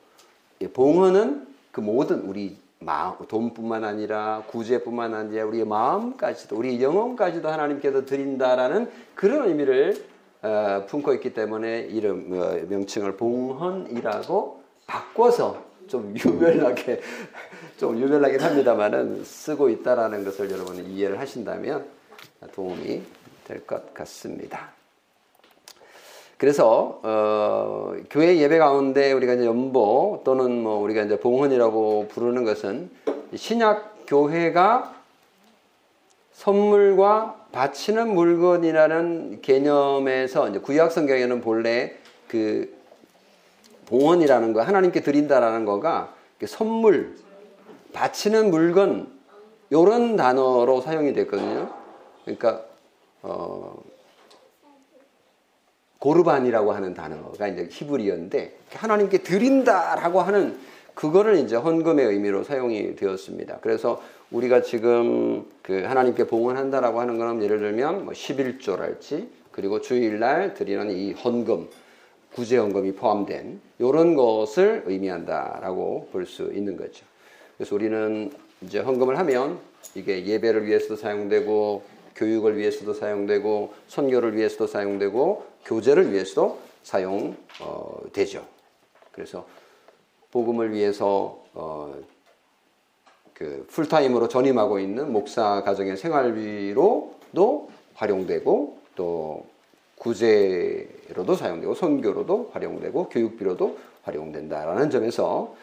봉헌은 0.73 1.52
그 1.73 1.81
모든 1.81 2.21
우리 2.21 2.55
마음, 2.79 3.15
돈뿐만 3.27 3.83
아니라 3.83 4.43
구제뿐만 4.47 5.13
아니라 5.15 5.45
우리의 5.45 5.65
마음까지도 5.65 6.55
우리 6.55 6.81
영혼까지도 6.81 7.49
하나님께서 7.49 8.05
드린다라는 8.05 8.91
그런 9.15 9.47
의미를 9.49 10.05
어, 10.43 10.85
품고 10.87 11.13
있기 11.15 11.33
때문에 11.33 11.79
이름 11.89 12.27
어, 12.31 12.59
명칭을 12.69 13.17
봉헌이라고 13.17 14.61
바꿔서 14.85 15.63
좀 15.87 16.13
유별나게 16.15 17.01
좀 17.79 17.97
유별나긴 17.97 18.39
합니다만은 18.39 19.23
쓰고 19.23 19.69
있다라는 19.69 20.23
것을 20.25 20.51
여러분이 20.51 20.93
이해를 20.93 21.19
하신다면 21.19 21.85
도움이 22.53 23.01
될 23.45 23.65
것 23.65 23.93
같습니다. 23.95 24.82
그래서 26.43 26.99
어, 27.03 27.93
교회 28.09 28.37
예배 28.37 28.57
가운데 28.57 29.13
우리가 29.13 29.35
이제 29.35 29.45
연보 29.45 30.23
또는 30.25 30.61
뭐 30.61 30.75
우리가 30.79 31.03
이제 31.03 31.17
봉헌이라고 31.17 32.09
부르는 32.09 32.43
것은 32.43 32.89
신약 33.33 34.07
교회가 34.07 34.93
선물과 36.33 37.47
바치는 37.53 38.13
물건이라는 38.13 39.41
개념에서 39.41 40.49
이제 40.49 40.59
구약 40.59 40.91
성경에는 40.91 41.39
본래 41.39 41.93
그 42.27 42.75
봉헌이라는 43.85 44.51
거 44.51 44.63
하나님께 44.63 44.99
드린다라는 44.99 45.63
거가 45.63 46.13
선물, 46.45 47.15
바치는 47.93 48.51
물건 48.51 49.07
이런 49.69 50.17
단어로 50.17 50.81
사용이 50.81 51.13
됐거든요. 51.13 51.69
그러니까 52.25 52.65
어, 53.21 53.81
고르반이라고 56.03 56.73
하는 56.73 56.93
단어가 56.93 57.47
이제 57.47 57.69
히브리어인데 57.71 58.57
하나님께 58.73 59.19
드린다라고 59.19 60.19
하는 60.19 60.57
그거를 60.95 61.37
이제 61.37 61.55
헌금의 61.55 62.05
의미로 62.07 62.43
사용이 62.43 62.97
되었습니다. 62.97 63.59
그래서 63.61 64.01
우리가 64.29 64.63
지금 64.63 65.45
그 65.61 65.83
하나님께 65.83 66.27
봉헌한다라고 66.27 66.99
하는 66.99 67.17
거는 67.17 67.41
예를 67.41 67.59
들면 67.59 68.03
뭐 68.03 68.13
11조랄지 68.13 69.27
그리고 69.53 69.79
주일날 69.79 70.55
드리는 70.55 70.91
이 70.91 71.13
헌금 71.13 71.69
구제 72.35 72.57
헌금이 72.57 72.95
포함된 72.95 73.61
이런 73.79 74.15
것을 74.15 74.83
의미한다라고 74.85 76.09
볼 76.11 76.25
수 76.25 76.51
있는 76.53 76.75
거죠. 76.75 77.05
그래서 77.55 77.75
우리는 77.75 78.29
이제 78.61 78.79
헌금을 78.79 79.17
하면 79.19 79.57
이게 79.95 80.25
예배를 80.25 80.65
위해서도 80.65 80.97
사용되고 80.97 81.92
교육을 82.15 82.57
위해서도 82.57 82.93
사용되고 82.93 83.73
선교를 83.87 84.35
위해서도 84.35 84.67
사용되고 84.67 85.45
교제를 85.65 86.11
위해서도 86.11 86.59
사용되죠. 86.83 88.39
어, 88.39 88.43
그래서 89.11 89.45
복음을 90.31 90.73
위해서 90.73 91.43
어, 91.53 91.95
그 93.33 93.65
풀타임으로 93.69 94.27
전임하고 94.27 94.79
있는 94.79 95.11
목사 95.11 95.63
가정의 95.63 95.97
생활비로도 95.97 97.69
활용되고 97.95 98.77
또 98.95 99.45
구제로도 99.97 101.35
사용되고 101.35 101.73
선교로도 101.73 102.51
활용되고 102.53 103.09
교육비로도 103.09 103.77
활용된다라는 104.03 104.89
점에서 104.89 105.55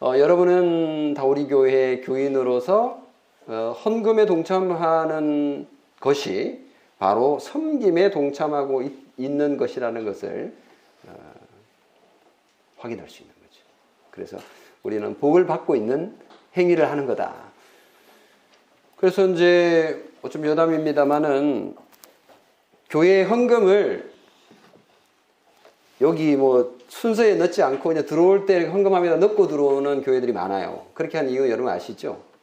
어, 0.00 0.18
여러분은 0.18 1.14
다우리 1.14 1.46
교회 1.46 2.00
교인으로서 2.00 3.02
어, 3.46 3.74
헌금에 3.84 4.26
동참하는 4.26 5.66
것이 6.04 6.60
바로 6.98 7.38
섬김에 7.38 8.10
동참하고 8.10 8.82
있, 8.82 8.92
는 9.16 9.56
것이라는 9.56 10.04
것을 10.04 10.52
어, 11.06 11.34
확인할 12.78 13.08
수 13.08 13.22
있는 13.22 13.34
거죠. 13.34 13.62
그래서 14.10 14.36
우리는 14.82 15.16
복을 15.18 15.46
받고 15.46 15.76
있는 15.76 16.14
행위를 16.56 16.90
하는 16.90 17.06
거다. 17.06 17.32
그래서 18.96 19.26
이제 19.28 20.04
좀 20.30 20.44
여담입니다만은 20.44 21.76
교회 22.90 23.22
헌금을 23.22 24.12
여기 26.00 26.36
뭐 26.36 26.76
순서에 26.88 27.36
넣지 27.36 27.62
않고 27.62 27.88
그냥 27.88 28.04
들어올 28.04 28.46
때 28.46 28.66
헌금합니다 28.66 29.16
넣고 29.16 29.46
들어오는 29.46 30.02
교회들이 30.02 30.32
많아요. 30.32 30.86
그렇게 30.94 31.18
한 31.18 31.30
이유 31.30 31.48
여러분 31.50 31.68
아시죠? 31.68 32.33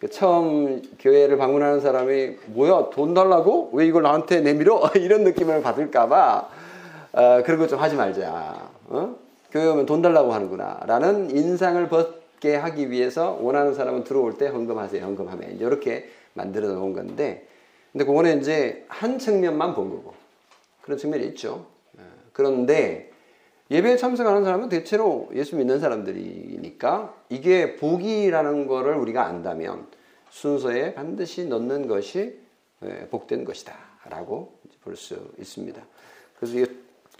그 0.00 0.10
처음 0.10 0.82
교회를 0.98 1.38
방문하는 1.38 1.80
사람이 1.80 2.36
뭐야 2.46 2.90
돈 2.90 3.14
달라고 3.14 3.70
왜 3.72 3.86
이걸 3.86 4.02
나한테 4.02 4.40
내밀어 4.40 4.90
이런 4.96 5.24
느낌을 5.24 5.62
받을까봐 5.62 6.48
어, 7.12 7.42
그런 7.44 7.58
거 7.58 7.66
좀 7.66 7.80
하지 7.80 7.96
말자. 7.96 8.68
어? 8.88 9.16
교회 9.50 9.66
오면 9.68 9.86
돈 9.86 10.02
달라고 10.02 10.34
하는구나라는 10.34 11.34
인상을 11.34 11.88
벗게 11.88 12.56
하기 12.56 12.90
위해서 12.90 13.38
원하는 13.40 13.72
사람은 13.74 14.04
들어올 14.04 14.36
때 14.36 14.48
헌금하세요. 14.48 15.02
헌금하면 15.02 15.58
이렇게 15.58 16.10
만들어 16.34 16.68
놓은 16.68 16.92
건데, 16.92 17.46
근데 17.92 18.04
그거는 18.04 18.40
이제 18.40 18.84
한 18.88 19.18
측면만 19.18 19.74
본 19.74 19.88
거고 19.88 20.12
그런 20.82 20.98
측면이 20.98 21.24
있죠. 21.28 21.64
어, 21.96 22.02
그런데 22.34 23.10
예배에 23.70 23.96
참석하는 23.96 24.44
사람은 24.44 24.68
대체로 24.68 25.28
예수 25.34 25.56
믿는 25.56 25.80
사람들이니까 25.80 27.14
이게 27.30 27.76
복이라는 27.76 28.66
거를 28.68 28.94
우리가 28.94 29.26
안다면 29.26 29.86
순서에 30.30 30.94
반드시 30.94 31.46
넣는 31.46 31.88
것이 31.88 32.38
예, 32.84 33.06
복된 33.10 33.44
것이다 33.44 33.74
라고 34.10 34.52
볼 34.84 34.94
수 34.96 35.16
있습니다. 35.38 35.82
그래서 36.38 36.70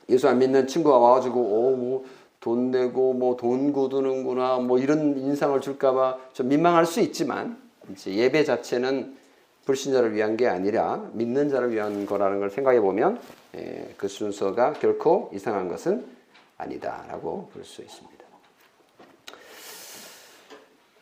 예수 0.09 0.29
안 0.29 0.39
믿는 0.39 0.67
친구가 0.69 0.99
와가지고 0.99 1.41
오 1.41 1.77
뭐 1.77 2.05
돈 2.39 2.71
내고 2.71 3.13
뭐 3.13 3.37
돈 3.37 3.73
굳는구나 3.73 4.59
뭐 4.59 4.79
이런 4.79 5.19
인상을 5.19 5.61
줄까봐 5.61 6.19
좀 6.33 6.47
민망할 6.49 6.87
수 6.87 7.01
있지만 7.01 7.57
이제 7.91 8.15
예배 8.15 8.45
자체는 8.45 9.17
불신자를 9.65 10.15
위한 10.15 10.37
게 10.37 10.47
아니라 10.47 11.11
믿는 11.15 11.49
자를 11.49 11.73
위한 11.73 12.07
거라는 12.07 12.39
걸 12.39 12.51
생각해 12.51 12.81
보면 12.81 13.19
예, 13.57 13.89
그 13.97 14.07
순서가 14.07 14.75
결코 14.75 15.29
이상한 15.35 15.67
것은 15.67 16.05
아니다라고 16.59 17.51
볼 17.53 17.65
수 17.65 17.83
있습니다. 17.83 18.17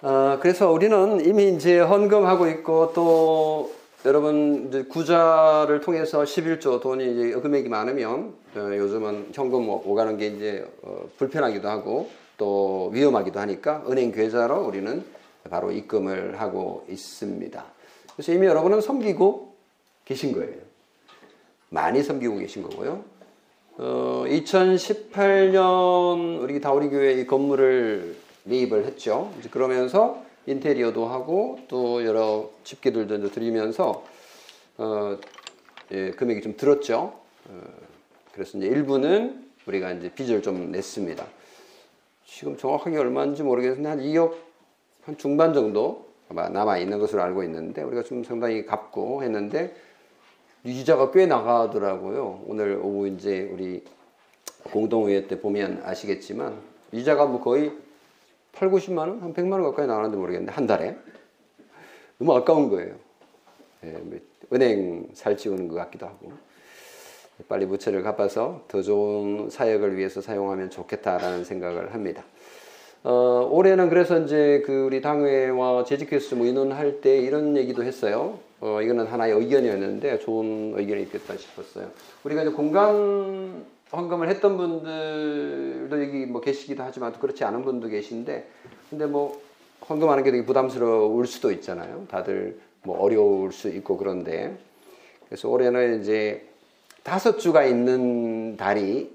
어, 0.02 0.38
그래서 0.42 0.70
우리는 0.70 1.24
이미 1.24 1.48
이제 1.48 1.80
헌금하고 1.80 2.48
있고 2.48 2.92
또 2.94 3.72
여러분 4.04 4.86
구자를 4.88 5.80
통해서 5.80 6.22
11조 6.24 6.82
돈이 6.82 7.32
금액이 7.40 7.70
많으면 7.70 8.34
어, 8.54 8.58
요즘은 8.58 9.30
현금 9.32 9.68
오가는 9.68 10.18
게 10.18 10.26
이제 10.26 10.70
어, 10.82 11.08
불편하기도 11.16 11.66
하고 11.68 12.10
또 12.36 12.90
위험하기도 12.92 13.40
하니까 13.40 13.82
은행 13.88 14.12
계좌로 14.12 14.66
우리는 14.66 15.04
바로 15.48 15.70
입금을 15.72 16.38
하고 16.40 16.84
있습니다. 16.90 17.64
그래서 18.14 18.32
이미 18.32 18.46
여러분은 18.46 18.80
섬기고 18.82 19.54
계신 20.04 20.32
거예요. 20.32 20.52
많이 21.70 22.02
섬기고 22.02 22.36
계신 22.36 22.62
거고요. 22.62 23.04
어, 23.76 24.24
2018년 24.28 26.40
우리 26.40 26.60
다우리 26.60 26.90
교회 26.90 27.14
이 27.14 27.26
건물을 27.26 28.14
매입을 28.44 28.84
했죠. 28.84 29.32
그러면서 29.50 30.22
인테리어도 30.46 31.06
하고 31.06 31.58
또 31.66 32.04
여러 32.04 32.48
집기들도 32.62 33.32
드리면서 33.32 34.04
어, 34.78 35.18
예, 35.90 36.12
금액이 36.12 36.42
좀 36.42 36.56
들었죠. 36.56 37.14
어, 37.48 37.62
그래서 38.32 38.58
이제 38.58 38.68
일부는 38.68 39.44
우리가 39.66 39.90
이제 39.90 40.08
빚을 40.08 40.42
좀 40.42 40.70
냈습니다. 40.70 41.26
지금 42.26 42.56
정확하게 42.56 42.96
얼마인지 42.96 43.42
모르겠는데 43.42 43.88
한 43.88 43.98
2억 43.98 44.36
한 45.02 45.18
중반 45.18 45.52
정도 45.52 46.06
아마 46.28 46.48
남아 46.48 46.78
있는 46.78 47.00
것으로 47.00 47.22
알고 47.22 47.42
있는데 47.42 47.82
우리가 47.82 48.04
좀 48.04 48.22
상당히 48.22 48.64
갚고 48.64 49.24
했는데 49.24 49.74
이자가 50.64 51.10
꽤 51.10 51.26
나가더라고요. 51.26 52.44
오늘 52.46 52.80
오후 52.82 53.06
이제 53.08 53.50
우리 53.52 53.84
공동회의 54.64 55.28
때 55.28 55.38
보면 55.38 55.82
아시겠지만 55.84 56.58
이자가 56.90 57.26
뭐 57.26 57.40
거의 57.42 57.72
8, 58.52 58.70
90만 58.70 58.98
원, 58.98 59.20
한 59.20 59.34
100만 59.34 59.52
원 59.52 59.64
가까이 59.64 59.86
나가는데 59.86 60.16
모르겠는데 60.16 60.52
한 60.52 60.66
달에 60.66 60.96
너무 62.18 62.34
아까운 62.34 62.70
거예요. 62.70 62.94
예, 63.84 63.90
뭐 63.90 64.18
은행 64.52 65.08
살찌우는 65.12 65.68
것 65.68 65.74
같기도 65.74 66.06
하고 66.06 66.32
빨리 67.48 67.66
부채를 67.66 68.02
갚아서 68.02 68.64
더 68.68 68.80
좋은 68.80 69.50
사역을 69.50 69.98
위해서 69.98 70.22
사용하면 70.22 70.70
좋겠다라는 70.70 71.44
생각을 71.44 71.92
합니다. 71.92 72.24
어, 73.02 73.46
올해는 73.52 73.90
그래서 73.90 74.18
이제 74.20 74.62
그 74.64 74.84
우리 74.84 75.02
당회와 75.02 75.84
재직회수 75.84 76.36
뭐 76.36 76.46
인원할 76.46 77.02
때 77.02 77.18
이런 77.18 77.54
얘기도 77.54 77.82
했어요. 77.82 78.38
어, 78.64 78.80
이거는 78.80 79.06
하나의 79.06 79.34
의견이었는데 79.34 80.20
좋은 80.20 80.72
의견이 80.74 81.02
있겠다 81.02 81.36
싶었어요. 81.36 81.90
우리가 82.24 82.40
이제 82.44 82.50
공간 82.50 83.62
헌금을 83.92 84.30
했던 84.30 84.56
분들도 84.56 86.02
여기 86.02 86.24
뭐 86.24 86.40
계시기도 86.40 86.82
하지만 86.82 87.12
그렇지 87.12 87.44
않은 87.44 87.62
분도 87.62 87.88
계신데 87.88 88.48
근데 88.88 89.04
뭐 89.04 89.38
헌금하는 89.86 90.24
게 90.24 90.30
되게 90.30 90.46
부담스러울 90.46 91.26
수도 91.26 91.52
있잖아요. 91.52 92.06
다들 92.10 92.58
뭐 92.84 92.98
어려울 93.00 93.52
수 93.52 93.68
있고 93.68 93.98
그런데 93.98 94.56
그래서 95.26 95.50
올해는 95.50 96.00
이제 96.00 96.48
다섯 97.02 97.36
주가 97.36 97.66
있는 97.66 98.56
달이 98.56 99.14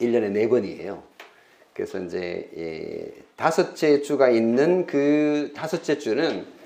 1년에 0.00 0.32
네 0.32 0.48
번이에요. 0.48 1.04
그래서 1.72 2.00
이제 2.00 2.50
예, 2.56 3.22
다섯째 3.36 4.02
주가 4.02 4.28
있는 4.28 4.86
그 4.86 5.52
다섯째 5.54 5.98
주는 5.98 6.57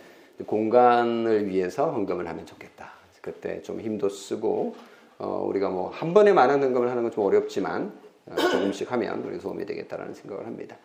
공간을 0.47 1.49
위해서 1.49 1.91
헌금을 1.91 2.27
하면 2.29 2.47
좋겠다. 2.47 2.93
그때 3.21 3.63
좀 3.63 3.81
힘도 3.81 4.09
쓰고 4.09 4.75
어, 5.19 5.45
우리가 5.47 5.69
뭐 5.69 5.91
한 5.91 6.13
번에 6.15 6.33
많은 6.33 6.63
헌금을 6.63 6.91
하는 6.91 7.03
건 7.05 7.13
좀 7.13 7.25
어렵지만 7.25 7.93
어, 8.27 8.37
조금씩 8.37 8.91
하면 8.93 9.23
우리 9.25 9.39
도움이 9.39 9.65
되겠다라는 9.67 10.15
생각을 10.15 10.47
합니다. 10.47 10.77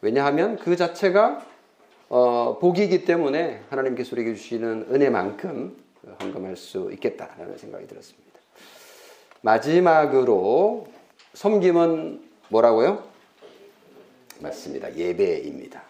왜냐하면 0.00 0.56
그 0.58 0.76
자체가 0.76 1.44
어, 2.08 2.58
복이기 2.60 3.04
때문에 3.04 3.62
하나님께서 3.70 4.14
우리에게 4.16 4.34
주시는 4.34 4.88
은혜만큼 4.90 5.76
헌금할 6.20 6.56
수 6.56 6.90
있겠다라는 6.92 7.56
생각이 7.56 7.86
들었습니다. 7.86 8.24
마지막으로 9.40 10.86
섬김은 11.34 12.22
뭐라고요? 12.48 13.02
맞습니다. 14.40 14.94
예배입니다. 14.96 15.82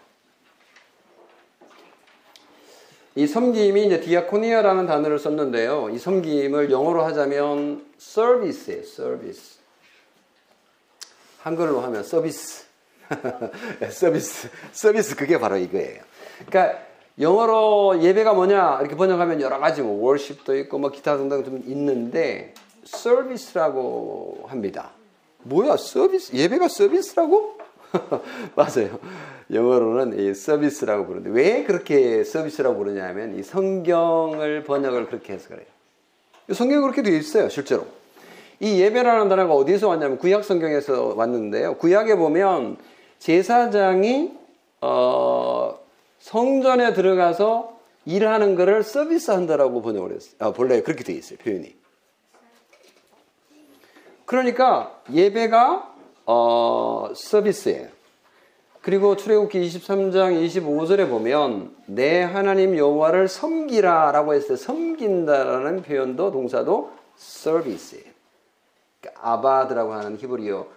이 3.17 3.27
섬김이 3.27 3.85
이제 3.85 4.01
디아코니아라는 4.01 4.87
단어를 4.87 5.19
썼는데요. 5.19 5.89
이 5.89 5.97
섬김을 5.97 6.69
영어로 6.69 7.03
하자면 7.05 7.85
서비스예요. 7.97 8.83
서비스. 8.83 9.59
한글로 11.39 11.79
하면 11.79 12.03
서비스. 12.03 12.65
서비스. 13.89 14.49
서비스 14.73 15.15
그게 15.15 15.39
바로 15.39 15.55
이거예요. 15.55 16.01
그러니까 16.45 16.79
영어로 17.17 18.01
예배가 18.01 18.33
뭐냐 18.33 18.79
이렇게 18.81 18.97
번역하면 18.97 19.39
여러 19.39 19.59
가지 19.59 19.81
뭐 19.81 20.03
월십도 20.05 20.57
있고 20.57 20.79
뭐 20.79 20.89
기타 20.89 21.15
등등 21.15 21.45
좀 21.45 21.63
있는데 21.67 22.53
서비스라고 22.83 24.43
합니다. 24.47 24.91
뭐야 25.43 25.77
서비스 25.77 26.35
예배가 26.35 26.67
서비스라고? 26.67 27.57
맞아요. 28.55 28.99
영어로는 29.51 30.19
이 30.19 30.33
서비스라고 30.33 31.05
부르는데 31.05 31.29
왜 31.29 31.63
그렇게 31.63 32.23
서비스라고 32.23 32.77
부르냐면 32.77 33.37
이 33.37 33.43
성경을 33.43 34.63
번역을 34.63 35.07
그렇게 35.07 35.33
해서 35.33 35.49
그래요. 35.49 35.65
성경에 36.51 36.81
그렇게 36.81 37.01
되어 37.01 37.15
있어요, 37.15 37.49
실제로. 37.49 37.85
이 38.59 38.79
예배라는 38.81 39.29
단어가 39.29 39.53
어디서 39.53 39.89
왔냐면 39.89 40.17
구약 40.17 40.43
성경에서 40.43 41.15
왔는데요. 41.15 41.75
구약에 41.77 42.15
보면 42.15 42.77
제사장이 43.19 44.31
어, 44.81 45.79
성전에 46.19 46.93
들어가서 46.93 47.75
일하는 48.05 48.55
것을 48.55 48.83
서비스한다라고 48.83 49.81
번역을 49.81 50.13
했어요. 50.13 50.35
아, 50.39 50.51
본래 50.51 50.81
그렇게 50.81 51.03
되어 51.03 51.15
있어요, 51.15 51.37
표현이. 51.39 51.75
그러니까 54.25 55.01
예배가 55.11 55.95
어, 56.25 57.09
서비스예요. 57.15 57.94
그리고 58.85 59.15
출애굽기 59.15 59.67
23장 59.67 60.45
25절에 60.45 61.09
보면 61.09 61.75
내 61.87 62.21
하나님 62.21 62.77
여호와를 62.77 63.27
섬기라라고 63.27 64.35
했을 64.35 64.49
때 64.49 64.55
섬긴다라는 64.57 65.81
표현도 65.81 66.31
동사도 66.31 66.91
서비스예요. 67.15 68.03
그러니까 69.01 69.31
아바드라고 69.31 69.91
하는 69.91 70.17
히브리어 70.17 70.67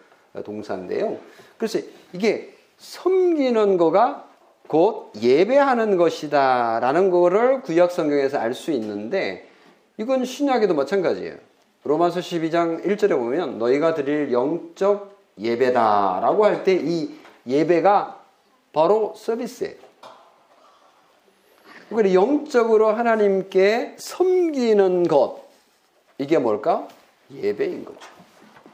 동사인데요. 0.43 1.19
그래서 1.59 1.81
이게 2.15 2.55
섬기는 2.79 3.77
거가 3.77 4.25
곧 4.69 5.13
예배하는 5.21 5.99
것이다라는 5.99 7.11
거를 7.11 7.61
구약 7.61 7.91
성경에서 7.91 8.39
알 8.39 8.55
수 8.55 8.71
있는데 8.71 9.47
이건 9.99 10.25
신약에도 10.25 10.73
마찬가지예요. 10.73 11.35
로마서 11.85 12.21
12장 12.21 12.87
1절에 12.87 13.11
보면 13.11 13.59
너희가 13.59 13.93
드릴 13.93 14.33
영적 14.33 15.15
예배다라고 15.39 16.47
할 16.47 16.65
때이 16.65 17.28
예배가 17.49 18.23
바로 18.73 19.15
서비스예요. 19.17 19.75
그러니까 21.89 22.15
영적으로 22.15 22.89
하나님께 22.89 23.97
섬기는 23.99 25.09
것 25.09 25.43
이게 26.19 26.39
뭘까? 26.39 26.87
예배인 27.35 27.85
거죠. 27.85 27.99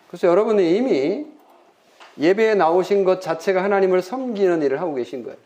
그래서 0.08 0.26
여러분이 0.26 0.76
이미 0.76 1.26
예배에 2.18 2.54
나오신 2.54 3.04
것 3.04 3.20
자체가 3.20 3.62
하나님을 3.62 4.02
섬기는 4.02 4.62
일을 4.62 4.80
하고 4.80 4.94
계신 4.94 5.22
거예요. 5.22 5.36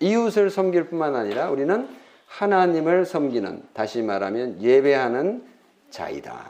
이웃을 0.00 0.50
섬길 0.50 0.88
뿐만 0.88 1.14
아니라 1.14 1.50
우리는 1.50 1.88
하나님을 2.26 3.06
섬기는, 3.06 3.62
다시 3.72 4.02
말하면 4.02 4.62
예배하는 4.62 5.46
자이다. 5.90 6.44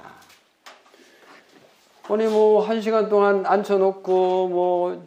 아니 2.08 2.26
뭐 2.26 2.60
한 2.60 2.80
시간 2.80 3.08
동안 3.08 3.46
앉혀놓고 3.46 4.48
뭐 4.48 5.06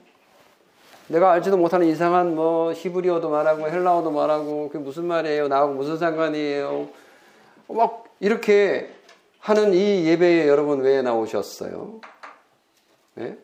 내가 1.10 1.32
알지도 1.32 1.58
못하는 1.58 1.88
이상한 1.88 2.36
뭐 2.36 2.72
히브리어도 2.72 3.30
말하고 3.30 3.68
헬라어도 3.68 4.12
말하고 4.12 4.70
그게 4.70 4.80
무슨 4.80 5.06
말이에요? 5.06 5.48
나하고 5.48 5.74
무슨 5.74 5.98
상관이에요? 5.98 6.88
막 7.68 8.06
이렇게 8.20 8.92
하는 9.40 9.74
이 9.74 10.06
예배에 10.06 10.48
여러분 10.48 10.82
왜 10.82 11.02
나오셨어요? 11.02 12.00
네? 13.16 13.38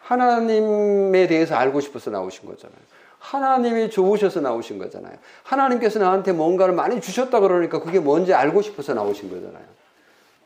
하나님에 0.00 1.26
대해서 1.26 1.54
알고 1.54 1.80
싶어서 1.80 2.10
나오신 2.10 2.48
거잖아요. 2.48 2.80
하나님이 3.18 3.90
좋으셔서 3.90 4.40
나오신 4.40 4.78
거잖아요. 4.78 5.12
하나님께서 5.42 5.98
나한테 5.98 6.32
뭔가를 6.32 6.74
많이 6.74 7.00
주셨다 7.00 7.40
그러니까 7.40 7.80
그게 7.80 8.00
뭔지 8.00 8.32
알고 8.32 8.62
싶어서 8.62 8.94
나오신 8.94 9.30
거잖아요. 9.30 9.64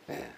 네. 0.09 0.31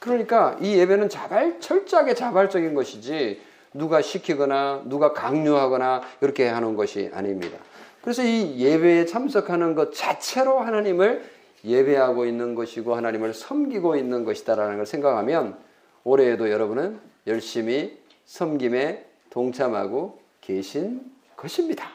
그러니까 0.00 0.56
이 0.60 0.78
예배는 0.78 1.10
자발, 1.10 1.60
철저하게 1.60 2.14
자발적인 2.14 2.74
것이지 2.74 3.42
누가 3.74 4.00
시키거나 4.02 4.82
누가 4.86 5.12
강요하거나 5.12 6.02
이렇게 6.20 6.48
하는 6.48 6.74
것이 6.76 7.10
아닙니다. 7.12 7.58
그래서 8.00 8.22
이 8.22 8.58
예배에 8.58 9.04
참석하는 9.04 9.74
것 9.74 9.92
자체로 9.92 10.60
하나님을 10.60 11.24
예배하고 11.64 12.24
있는 12.24 12.54
것이고 12.54 12.94
하나님을 12.94 13.34
섬기고 13.34 13.96
있는 13.96 14.24
것이다라는 14.24 14.76
걸 14.76 14.86
생각하면 14.86 15.58
올해에도 16.04 16.50
여러분은 16.50 17.00
열심히 17.26 17.98
섬김에 18.24 19.04
동참하고 19.30 20.20
계신 20.40 21.12
것입니다. 21.36 21.90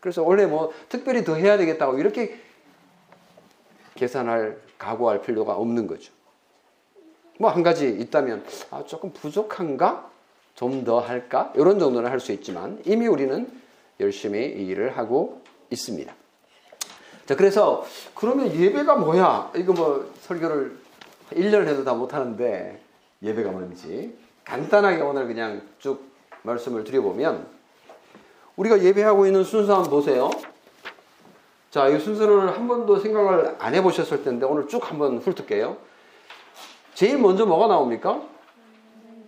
그래서 0.00 0.22
원래 0.22 0.46
뭐 0.46 0.72
특별히 0.88 1.24
더 1.24 1.34
해야 1.34 1.58
되겠다고 1.58 1.98
이렇게 1.98 2.38
계산할 3.94 4.58
각오할 4.78 5.22
필요가 5.22 5.54
없는 5.54 5.86
거죠. 5.86 6.13
뭐 7.38 7.50
한 7.50 7.62
가지 7.62 7.88
있다면 7.88 8.44
아 8.70 8.84
조금 8.86 9.12
부족한가? 9.12 10.10
좀 10.54 10.84
더 10.84 11.00
할까? 11.00 11.52
이런 11.56 11.78
정도는 11.80 12.08
할 12.10 12.20
수 12.20 12.30
있지만 12.32 12.80
이미 12.84 13.06
우리는 13.08 13.50
열심히 14.00 14.46
이 14.46 14.66
일을 14.68 14.96
하고 14.96 15.42
있습니다. 15.70 16.14
자, 17.26 17.36
그래서 17.36 17.84
그러면 18.14 18.54
예배가 18.54 18.96
뭐야? 18.96 19.50
이거 19.56 19.72
뭐 19.72 20.12
설교를 20.20 20.76
1년 21.32 21.66
해도 21.66 21.82
다 21.84 21.94
못하는데 21.94 22.80
예배가 23.22 23.50
뭔지 23.50 24.16
간단하게 24.44 25.00
오늘 25.02 25.26
그냥 25.26 25.62
쭉 25.78 26.04
말씀을 26.42 26.84
드려보면 26.84 27.46
우리가 28.56 28.82
예배하고 28.82 29.26
있는 29.26 29.42
순서 29.42 29.74
한번 29.74 29.90
보세요. 29.90 30.30
자, 31.70 31.88
이 31.88 31.98
순서를 31.98 32.54
한 32.54 32.68
번도 32.68 33.00
생각을 33.00 33.56
안 33.58 33.74
해보셨을 33.74 34.22
텐데 34.22 34.46
오늘 34.46 34.68
쭉 34.68 34.88
한번 34.88 35.18
훑을게요. 35.18 35.76
제일 36.94 37.18
먼저 37.18 37.44
뭐가 37.46 37.66
나옵니까? 37.66 38.22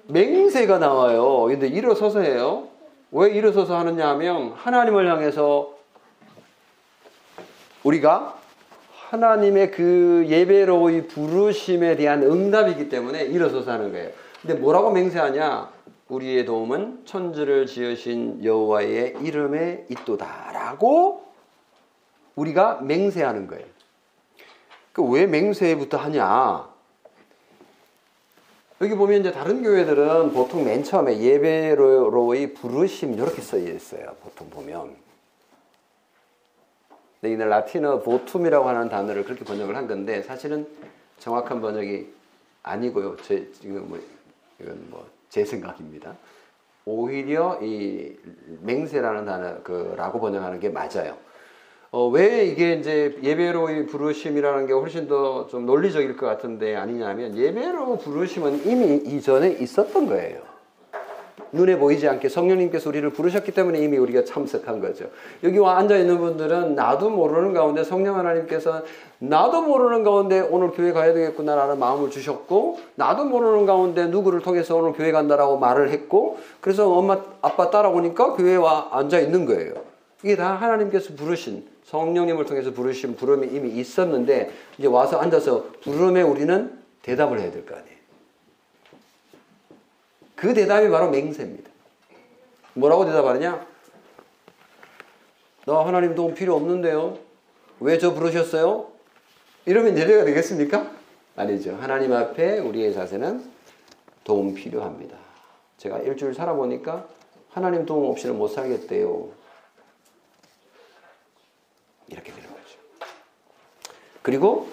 맹세가 0.09 0.79
나와요. 0.79 1.45
근데 1.49 1.67
일어서서 1.67 2.21
해요. 2.21 2.69
왜 3.11 3.31
일어서서 3.31 3.77
하느냐 3.79 4.09
하면 4.11 4.53
하나님을 4.53 5.11
향해서 5.11 5.75
우리가 7.83 8.39
하나님의 9.09 9.71
그 9.71 10.25
예배로의 10.29 11.07
부르심에 11.09 11.97
대한 11.97 12.23
응답이기 12.23 12.89
때문에 12.89 13.23
일어서서 13.25 13.71
하는 13.73 13.93
거예요. 13.93 14.11
근데 14.43 14.55
뭐라고 14.55 14.91
맹세하냐? 14.91 15.71
우리의 16.09 16.45
도움은 16.45 17.03
천지를 17.05 17.67
지으신 17.67 18.45
여호와의 18.45 19.17
이름에 19.23 19.87
있도다라고 19.91 21.25
우리가 22.37 22.81
맹세하는 22.83 23.47
거예요. 23.49 23.65
그 24.93 25.03
왜 25.03 25.27
맹세부터 25.27 25.99
하냐? 25.99 26.69
여기 28.81 28.95
보면 28.95 29.21
이제 29.21 29.33
다른 29.33 29.63
교회들은 29.63 30.33
보통 30.33 30.65
맨 30.65 30.85
처음에 30.85 31.19
예배로의 31.19 32.53
부르심 32.55 33.15
이렇게 33.15 33.41
써 33.41 33.57
있어요. 33.57 34.15
보통 34.23 34.51
보면. 34.51 34.95
근데 37.21 37.33
이날 37.35 37.49
라틴어 37.49 38.01
보툼이라고 38.03 38.69
하는 38.69 38.89
단어를 38.89 39.25
그렇게 39.25 39.45
번역을 39.45 39.75
한 39.75 39.87
건데 39.87 40.23
사실은 40.23 40.67
정확한 41.19 41.61
번역이 41.63 42.13
아니고요. 42.63 43.17
제 43.23 43.51
지금 43.53 43.89
뭐 43.89 43.99
이건 44.61 44.91
뭐 44.91 45.17
제 45.37 45.45
생각입니다. 45.45 46.17
오히려 46.87 47.59
이 47.61 48.17
맹세라는 48.63 49.27
단어 49.27 49.63
그라고 49.63 50.19
번역하는 50.19 50.61
게 50.61 50.71
맞아요. 50.71 51.19
어, 51.91 52.09
왜 52.09 52.45
이게 52.45 52.75
이제 52.75 53.17
예배로의 53.23 53.87
부르심이라는 53.87 54.67
게 54.67 54.73
훨씬 54.73 55.09
더 55.09 55.47
좀 55.49 55.67
논리적일 55.67 56.17
것 56.17 56.27
같은데 56.27 56.75
아니냐면 56.77 57.37
예배로 57.37 57.99
부르심은 57.99 58.67
이미 58.67 58.97
이전에 58.97 59.53
있었던 59.61 60.07
거예요. 60.07 60.41
눈에 61.53 61.79
보이지 61.79 62.09
않게 62.09 62.29
성령님께서 62.29 62.89
우리를 62.91 63.09
부르셨기 63.11 63.53
때문에 63.53 63.79
이미 63.79 63.97
우리가 63.99 64.25
참석한 64.25 64.81
거죠. 64.81 65.07
여기 65.45 65.59
와 65.59 65.79
앉아 65.79 65.97
있는 65.97 66.19
분들은 66.19 66.75
나도 66.75 67.09
모르는 67.11 67.53
가운데 67.55 67.85
성령 67.85 68.19
하나님께서 68.19 68.83
나도 69.21 69.63
모르는 69.63 70.03
가운데 70.03 70.41
오늘 70.41 70.73
교회 70.73 70.93
가야 70.93 71.15
되겠구나라는 71.15 71.79
마음을 71.79 72.11
주셨고 72.11 72.81
나도 72.97 73.25
모르는 73.27 73.65
가운데 73.65 74.07
누구를 74.07 74.41
통해서 74.41 74.77
오늘 74.77 74.93
교회 74.93 75.13
간다라고 75.13 75.59
말을 75.59 75.91
했고 75.91 76.39
그래서 76.61 76.91
엄마 76.93 77.23
아빠 77.41 77.71
따라오니까 77.71 78.35
교회에 78.35 78.57
와 78.57 78.89
앉아 78.91 79.21
있는 79.21 79.47
거예요. 79.47 79.75
이게 80.25 80.35
다 80.35 80.55
하나님께서 80.57 81.15
부르신 81.15 81.65
성령님을 81.87 82.45
통해서 82.47 82.73
부르신 82.73 83.15
부름이 83.17 83.47
이미 83.49 83.71
있었는데 83.79 84.51
이제 84.77 84.89
와서 84.89 85.19
앉아서 85.21 85.71
부름에 85.83 86.23
우리는 86.23 86.83
대답을 87.03 87.39
해야 87.41 87.51
될 87.53 87.65
거 87.65 87.77
아니에요. 87.77 87.97
그 90.35 90.53
대답이 90.53 90.89
바로 90.89 91.09
맹세입니다. 91.11 91.71
뭐라고 92.75 93.05
대답하느냐? 93.07 93.65
나 95.67 95.87
하나님 95.87 96.15
도움 96.15 96.35
필요 96.35 96.57
없는데요. 96.57 97.19
왜 97.81 97.99
저 97.99 98.13
부르셨어요? 98.15 98.91
이러면 99.65 99.97
예배가 99.97 100.25
되겠습니까? 100.25 100.91
아니죠. 101.37 101.77
하나님 101.81 102.13
앞에 102.13 102.59
우리의 102.59 102.95
자세는 102.95 103.49
도움 104.25 104.55
필요합니다. 104.55 105.17
제가 105.79 105.99
일주일 105.99 106.35
살아보니까 106.35 107.07
하나님 107.51 107.87
도움 107.87 108.11
없이는 108.11 108.37
못 108.37 108.49
살겠대요. 108.49 109.29
이렇게 112.09 112.33
되는 112.33 112.49
거죠. 112.49 112.79
그리고 114.27 114.69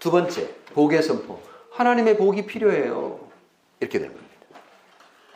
두 0.00 0.10
번째, 0.10 0.50
복의 0.74 1.02
선포. 1.02 1.38
하나님의 1.70 2.18
복이 2.18 2.44
필요해요. 2.44 3.18
이렇게 3.80 3.98
되는 3.98 4.12
겁니다. 4.12 4.34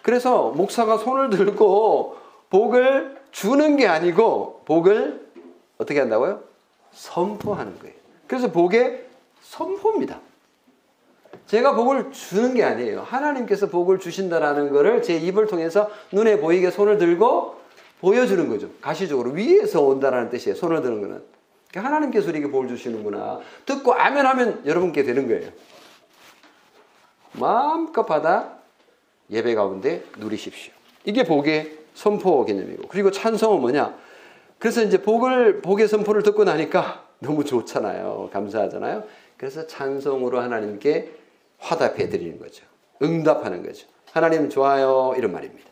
그래서 0.02 0.50
목사가 0.50 0.98
손을 0.98 1.30
들고 1.30 2.18
복을 2.50 3.16
주는 3.30 3.78
게 3.78 3.86
아니고 3.86 4.60
복을 4.66 5.26
어떻게 5.78 6.00
한다고요? 6.00 6.42
선포하는 6.90 7.78
거예요. 7.78 7.94
그래서 8.26 8.52
복의 8.52 9.06
선포입니다. 9.40 10.20
제가 11.46 11.74
복을 11.74 12.12
주는 12.12 12.52
게 12.52 12.64
아니에요. 12.64 13.00
하나님께서 13.00 13.68
복을 13.70 14.00
주신다라는 14.00 14.70
것을 14.70 15.00
제 15.00 15.16
입을 15.16 15.46
통해서 15.46 15.88
눈에 16.12 16.40
보이게 16.40 16.70
손을 16.70 16.98
들고 16.98 17.56
보여주는 18.02 18.46
거죠. 18.50 18.68
가시적으로 18.82 19.30
위에서 19.30 19.80
온다라는 19.80 20.28
뜻이에요. 20.28 20.56
손을 20.56 20.82
드는 20.82 21.00
거는. 21.00 21.31
그러니까 21.72 21.90
하나님께서 21.90 22.28
우리에게 22.28 22.50
복을 22.50 22.68
주시는구나. 22.68 23.40
듣고 23.66 23.94
아멘 23.94 24.26
하면 24.26 24.62
여러분께 24.66 25.02
되는 25.02 25.26
거예요. 25.26 25.50
마음껏 27.32 28.04
받아 28.04 28.58
예배 29.30 29.54
가운데 29.54 30.04
누리십시오. 30.18 30.72
이게 31.04 31.24
복의 31.24 31.78
선포 31.94 32.44
개념이고. 32.44 32.88
그리고 32.88 33.10
찬송은 33.10 33.60
뭐냐? 33.60 33.96
그래서 34.58 34.82
이제 34.82 35.02
복을, 35.02 35.62
복의 35.62 35.88
선포를 35.88 36.22
듣고 36.22 36.44
나니까 36.44 37.04
너무 37.18 37.44
좋잖아요. 37.44 38.30
감사하잖아요. 38.32 39.04
그래서 39.36 39.66
찬송으로 39.66 40.40
하나님께 40.40 41.10
화답해 41.58 42.08
드리는 42.10 42.38
거죠. 42.38 42.64
응답하는 43.02 43.64
거죠. 43.64 43.86
하나님 44.12 44.50
좋아요. 44.50 45.14
이런 45.16 45.32
말입니다. 45.32 45.68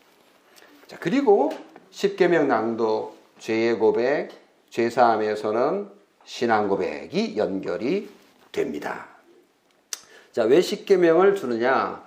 자, 0.86 0.96
그리고 0.98 1.52
십계명 1.90 2.48
낭독, 2.48 3.16
죄의 3.38 3.78
고백, 3.78 4.30
죄사함에서는 4.70 5.88
신앙 6.24 6.68
고백이 6.68 7.36
연결이 7.36 8.08
됩니다. 8.52 9.06
자, 10.32 10.44
왜 10.44 10.60
십계명을 10.60 11.34
주느냐? 11.34 12.04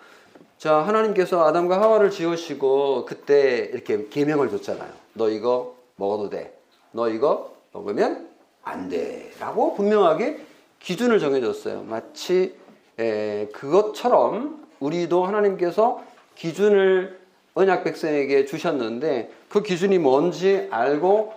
자, 0.57 0.75
하나님께서 0.77 1.45
아담과 1.45 1.81
하와를 1.81 2.09
지으시고 2.09 3.05
그때 3.05 3.69
이렇게 3.73 4.07
계명을 4.07 4.49
줬잖아요. 4.49 4.89
너 5.13 5.29
이거 5.29 5.75
먹어도 5.97 6.29
돼. 6.29 6.57
너 6.91 7.09
이거 7.09 7.53
먹으면 7.73 8.29
안 8.63 8.87
돼. 8.87 9.31
라고 9.39 9.73
분명하게 9.75 10.39
기준을 10.79 11.19
정해줬어요. 11.19 11.83
마치 11.83 12.55
에, 12.97 13.47
그것처럼 13.53 14.65
우리도 14.79 15.25
하나님께서 15.25 16.03
기준을 16.35 17.19
언약 17.55 17.83
백성에게 17.83 18.45
주셨는데 18.45 19.31
그 19.49 19.61
기준이 19.61 19.99
뭔지 19.99 20.67
알고 20.71 21.33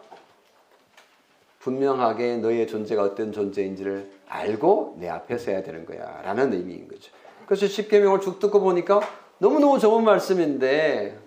분명하게 1.67 2.37
너의 2.37 2.69
존재가 2.69 3.03
어떤 3.03 3.33
존재인지를 3.33 4.09
알고 4.29 4.99
내 5.01 5.09
앞에 5.09 5.37
서야 5.37 5.65
되는 5.65 5.85
거야 5.85 6.23
라는 6.23 6.53
의미인 6.53 6.87
거죠. 6.87 7.11
그래서 7.45 7.67
십계명을 7.67 8.21
쭉 8.21 8.39
듣고 8.39 8.61
보니까 8.61 9.01
너무너무 9.39 9.81
좋은 9.81 10.05
말씀인데 10.05 11.19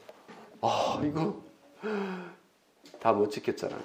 아 0.61 1.01
이거 1.03 1.35
다 3.01 3.11
못 3.13 3.31
지켰잖아요. 3.31 3.81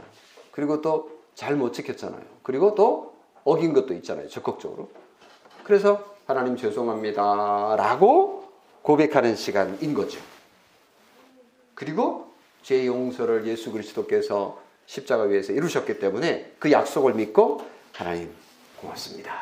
그리고 0.52 0.80
또 0.80 1.10
잘 1.34 1.56
못 1.56 1.72
지켰잖아요. 1.72 2.22
그리고 2.44 2.76
또 2.76 3.14
어긴 3.42 3.72
것도 3.72 3.92
있잖아요. 3.94 4.28
적극적으로. 4.28 4.88
그래서 5.64 6.14
하나님 6.26 6.56
죄송합니다 6.56 7.74
라고 7.76 8.44
고백하는 8.82 9.34
시간인 9.34 9.94
거죠. 9.94 10.20
그리고 11.74 12.28
제 12.62 12.86
용서를 12.86 13.44
예수 13.48 13.72
그리스도께서 13.72 14.62
십자가 14.86 15.24
위에서 15.24 15.52
이루셨기 15.52 15.98
때문에 15.98 16.52
그 16.58 16.70
약속을 16.70 17.14
믿고 17.14 17.64
하나님 17.92 18.30
고맙습니다. 18.80 19.32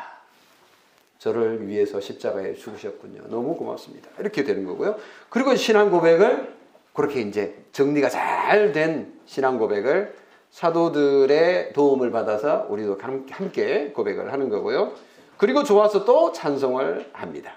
저를 1.19 1.67
위해서 1.67 2.01
십자가에 2.01 2.53
죽으셨군요. 2.55 3.23
너무 3.29 3.55
고맙습니다. 3.55 4.09
이렇게 4.19 4.43
되는 4.43 4.65
거고요. 4.65 4.97
그리고 5.29 5.55
신앙 5.55 5.89
고백을 5.89 6.53
그렇게 6.93 7.21
이제 7.21 7.63
정리가 7.71 8.09
잘 8.09 8.73
된 8.73 9.13
신앙 9.25 9.57
고백을 9.57 10.15
사도들의 10.51 11.73
도움을 11.73 12.11
받아서 12.11 12.67
우리도 12.69 12.99
함께 13.31 13.91
고백을 13.91 14.31
하는 14.31 14.49
거고요. 14.49 14.93
그리고 15.37 15.63
좋아서 15.63 16.05
또 16.05 16.31
찬송을 16.31 17.09
합니다. 17.13 17.53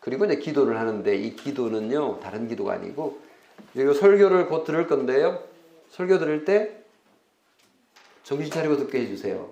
그리고 0.00 0.24
이제 0.24 0.36
기도를 0.36 0.80
하는데 0.80 1.14
이 1.14 1.36
기도는요, 1.36 2.18
다른 2.20 2.48
기도가 2.48 2.72
아니고 2.72 3.20
이거 3.74 3.94
설교를 3.94 4.48
곧 4.48 4.64
들을 4.64 4.88
건데요. 4.88 5.40
설교 5.90 6.18
들을 6.18 6.44
때 6.44 6.81
정신 8.22 8.50
차리고 8.50 8.76
듣게 8.76 9.00
해주세요. 9.00 9.48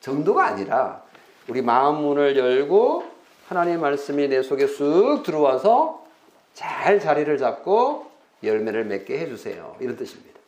정도가 0.00 0.46
아니라 0.46 1.02
우리 1.48 1.62
마음 1.62 2.02
문을 2.02 2.36
열고 2.36 3.04
하나님의 3.48 3.78
말씀이 3.78 4.28
내 4.28 4.42
속에 4.42 4.66
쑥 4.66 5.22
들어와서 5.24 6.06
잘 6.54 7.00
자리를 7.00 7.36
잡고 7.38 8.10
열매를 8.42 8.84
맺게 8.84 9.18
해주세요. 9.18 9.76
이런 9.80 9.96
뜻입니다. 9.96 10.38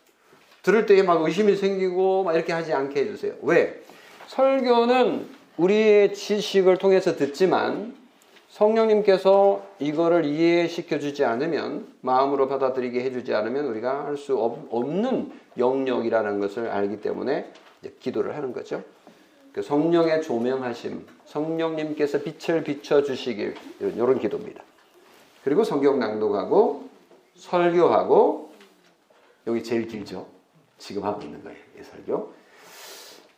들을 0.62 0.86
때에 0.86 1.02
막 1.02 1.22
의심이 1.22 1.56
생기고 1.56 2.24
막 2.24 2.34
이렇게 2.34 2.52
하지 2.52 2.72
않게 2.72 3.00
해주세요. 3.00 3.34
왜? 3.42 3.82
설교는 4.26 5.28
우리의 5.56 6.14
지식을 6.14 6.78
통해서 6.78 7.16
듣지만 7.16 7.94
성령님께서 8.50 9.64
이거를 9.78 10.24
이해시켜 10.24 10.98
주지 10.98 11.24
않으면 11.24 11.86
마음으로 12.00 12.48
받아들이게 12.48 13.00
해 13.00 13.12
주지 13.12 13.34
않으면 13.34 13.66
우리가 13.66 14.06
할 14.06 14.16
수 14.16 14.38
없는 14.38 15.32
영역이라는 15.56 16.40
것을 16.40 16.68
알기 16.68 17.00
때문에 17.00 17.52
기도를 18.00 18.36
하는 18.36 18.52
거죠. 18.52 18.82
그 19.52 19.62
성령의 19.62 20.22
조명하심, 20.22 21.06
성령님께서 21.26 22.20
빛을 22.20 22.62
비춰 22.64 23.02
주시길 23.02 23.54
이런 23.80 24.18
기도입니다. 24.18 24.62
그리고 25.42 25.64
성경 25.64 25.98
낭독하고 25.98 26.88
설교하고 27.36 28.52
여기 29.46 29.62
제일 29.62 29.86
길죠. 29.86 30.26
지금 30.78 31.04
하고 31.04 31.22
있는 31.22 31.42
거예요. 31.42 31.58
이 31.78 31.82
설교. 31.82 32.32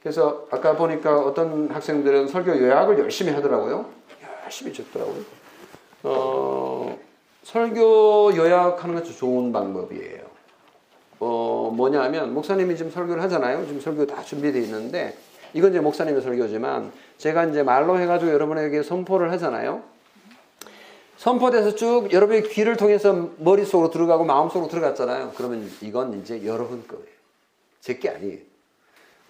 그래서 0.02 0.46
아까 0.50 0.76
보니까 0.76 1.20
어떤 1.20 1.70
학생들은 1.70 2.26
설교 2.28 2.58
요약을 2.58 2.98
열심히 2.98 3.30
하더라고요. 3.32 3.86
열심히 4.52 4.72
적더라고요. 4.74 5.24
어, 6.02 6.98
설교 7.42 8.32
요약하는 8.36 8.94
것도 8.96 9.12
좋은 9.12 9.50
방법이에요. 9.50 10.20
어, 11.20 11.72
뭐냐면 11.74 12.34
목사님이 12.34 12.76
지금 12.76 12.90
설교를 12.90 13.22
하잖아요. 13.22 13.64
지금 13.66 13.80
설교 13.80 14.06
다 14.06 14.22
준비되어 14.22 14.60
있는데 14.62 15.16
이건 15.54 15.70
이제 15.70 15.80
목사님의 15.80 16.20
설교지만 16.20 16.92
제가 17.16 17.46
이제 17.46 17.62
말로 17.62 17.98
해가지고 17.98 18.30
여러분에게 18.32 18.82
선포를 18.82 19.32
하잖아요. 19.32 19.82
선포돼서 21.16 21.74
쭉 21.74 22.12
여러분의 22.12 22.42
귀를 22.48 22.76
통해서 22.76 23.30
머릿속으로 23.38 23.90
들어가고 23.90 24.24
마음속으로 24.24 24.68
들어갔잖아요. 24.68 25.32
그러면 25.36 25.70
이건 25.80 26.20
이제 26.20 26.44
여러분 26.44 26.86
거예요. 26.86 27.04
제 27.80 27.98
게 27.98 28.10
아니에요. 28.10 28.38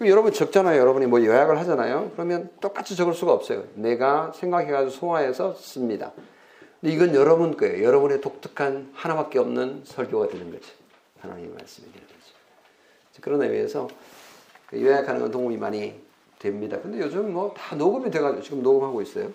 여러분 0.09 0.32
적잖아요. 0.32 0.80
여러분이 0.80 1.07
뭐 1.07 1.24
요약을 1.24 1.59
하잖아요. 1.61 2.11
그러면 2.14 2.50
똑같이 2.61 2.96
적을 2.96 3.14
수가 3.14 3.32
없어요. 3.32 3.64
내가 3.74 4.32
생각해가지고 4.34 4.90
소화해서 4.90 5.55
씁니다. 5.55 6.12
근데 6.80 6.94
이건 6.94 7.14
여러분 7.14 7.57
거예요. 7.57 7.84
여러분의 7.84 8.20
독특한 8.20 8.90
하나밖에 8.94 9.38
없는 9.38 9.82
설교가 9.84 10.28
되는 10.28 10.50
거죠. 10.50 10.72
하나님의 11.20 11.50
말씀이 11.55 11.86
되는 11.92 12.07
거죠. 12.07 13.20
그런 13.20 13.42
의미에서 13.42 13.88
그 14.66 14.82
요약하는 14.82 15.20
건 15.20 15.30
도움이 15.30 15.57
많이 15.59 15.94
됩니다. 16.38 16.78
근데 16.82 16.98
요즘 17.00 17.32
뭐 17.32 17.55
다 17.55 17.76
녹음이 17.76 18.11
돼가지고 18.11 18.42
지금 18.42 18.62
녹음하고 18.62 19.00
있어요. 19.03 19.30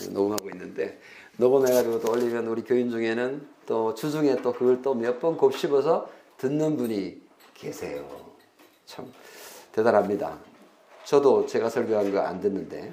네, 0.00 0.08
녹음하고 0.12 0.48
있는데 0.50 1.00
녹음해가지고 1.38 2.00
또 2.00 2.12
올리면 2.12 2.46
우리 2.46 2.62
교인 2.62 2.90
중에는 2.90 3.46
또 3.66 3.94
주중에 3.94 4.36
또 4.36 4.52
그걸 4.52 4.80
또 4.82 4.94
몇 4.94 5.18
번 5.20 5.36
곱씹어서 5.36 6.08
듣는 6.36 6.76
분이 6.76 7.20
계세요. 7.54 8.06
참 8.86 9.10
대단합니다. 9.74 10.38
저도 11.04 11.46
제가 11.46 11.68
설교한 11.68 12.12
거 12.12 12.20
안 12.20 12.40
듣는데 12.40 12.92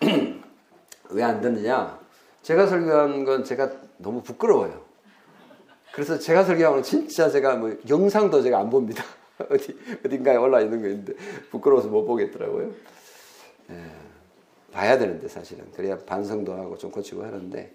왜 1.10 1.22
안 1.22 1.40
듣느냐? 1.40 1.98
제가 2.42 2.66
설교한 2.66 3.24
건 3.24 3.44
제가 3.44 3.70
너무 3.96 4.22
부끄러워요. 4.22 4.82
그래서 5.92 6.18
제가 6.18 6.44
설교하는 6.44 6.82
진짜 6.82 7.30
제가 7.30 7.56
뭐 7.56 7.76
영상도 7.88 8.42
제가 8.42 8.58
안 8.58 8.68
봅니다. 8.70 9.02
어디 9.50 9.76
어딘가에 10.04 10.36
올라 10.36 10.60
있는 10.60 10.82
거 10.82 10.88
있는데 10.88 11.14
부끄러워서 11.50 11.88
못 11.88 12.04
보겠더라고요. 12.04 12.70
예, 13.70 13.84
봐야 14.72 14.98
되는데 14.98 15.26
사실은 15.28 15.64
그래야 15.74 15.96
반성도 15.98 16.52
하고 16.54 16.76
좀 16.76 16.90
고치고 16.90 17.24
하는데 17.24 17.72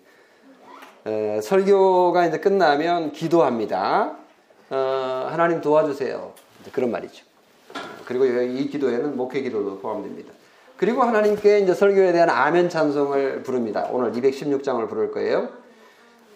에, 1.05 1.41
설교가 1.41 2.27
이제 2.27 2.39
끝나면 2.39 3.11
기도합니다. 3.13 4.17
어, 4.69 5.27
하나님 5.31 5.61
도와주세요. 5.61 6.33
그런 6.71 6.91
말이죠. 6.91 7.25
그리고 8.09 8.25
이 8.25 8.67
기도에는 8.67 9.15
목회 9.15 9.39
기도도 9.41 9.77
포함됩니다. 9.77 10.33
그리고 10.77 11.03
하나님께 11.03 11.59
이제 11.59 11.75
설교에 11.75 12.11
대한 12.11 12.27
아멘 12.31 12.67
찬송을 12.67 13.43
부릅니다. 13.43 13.87
오늘 13.91 14.11
216장을 14.13 14.89
부를 14.89 15.11
거예요. 15.11 15.49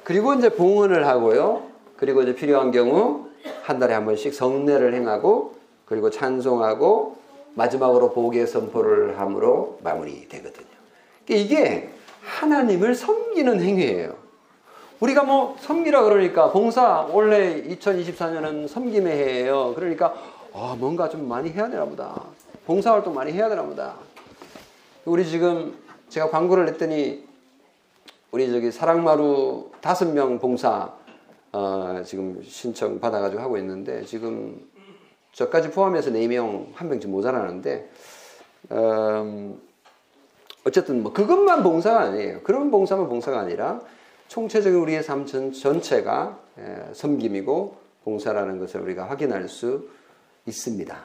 그리고 0.03 0.35
이제 0.35 0.49
봉헌을 0.49 1.07
하고요. 1.07 1.63
그리고 1.97 2.21
이제 2.21 2.35
필요한 2.35 2.69
경우 2.69 3.25
한 3.63 3.79
달에 3.79 3.95
한 3.95 4.05
번씩 4.05 4.35
성례를 4.35 4.93
행하고 4.93 5.55
그리고 5.85 6.11
찬송하고 6.11 7.17
마지막으로 7.55 8.11
복의 8.11 8.45
선포를 8.45 9.19
함으로 9.19 9.79
마무리되거든요. 9.81 10.67
그러니까 11.25 11.43
이게 11.43 11.89
하나님을 12.21 12.93
섬기는 12.93 13.59
행위예요. 13.59 14.13
우리가 14.99 15.23
뭐 15.23 15.57
섬기라 15.59 16.03
그러니까 16.03 16.51
봉사 16.51 17.07
원래 17.11 17.63
2024년은 17.63 18.67
섬김의 18.67 19.11
해예요. 19.11 19.73
그러니까 19.75 20.13
아, 20.55 20.75
뭔가 20.79 21.09
좀 21.09 21.27
많이 21.27 21.49
해야 21.49 21.67
되나 21.67 21.83
보다. 21.83 22.21
봉사활동 22.67 23.15
많이 23.15 23.31
해야 23.31 23.49
되나 23.49 23.63
보다. 23.63 23.95
우리 25.03 25.25
지금 25.25 25.75
제가 26.09 26.29
광고를 26.29 26.65
냈더니 26.65 27.27
우리 28.29 28.51
저기 28.51 28.71
사랑마루 28.71 29.71
다섯 29.81 30.13
명 30.13 30.37
봉사 30.37 30.93
어, 31.51 32.03
지금 32.05 32.39
신청 32.43 32.99
받아가지고 32.99 33.41
하고 33.41 33.57
있는데 33.57 34.05
지금 34.05 34.61
저까지 35.31 35.71
포함해서 35.71 36.11
네 36.11 36.27
명, 36.27 36.67
한 36.75 36.87
명쯤 36.87 37.09
모자라는데 37.09 37.89
음, 38.71 39.59
어쨌든 40.65 41.01
뭐 41.01 41.13
그것만 41.13 41.63
봉사가 41.63 41.99
아니에요. 41.99 42.41
그런 42.43 42.69
봉사만 42.69 43.09
봉사가 43.09 43.39
아니라 43.39 43.81
총체적인 44.27 44.79
우리의 44.79 45.01
삶 45.01 45.25
전체가 45.25 46.37
섬김이고 46.93 47.75
봉사라는 48.03 48.59
것을 48.59 48.81
우리가 48.81 49.09
확인할 49.09 49.47
수 49.49 49.89
있습니다. 50.47 50.97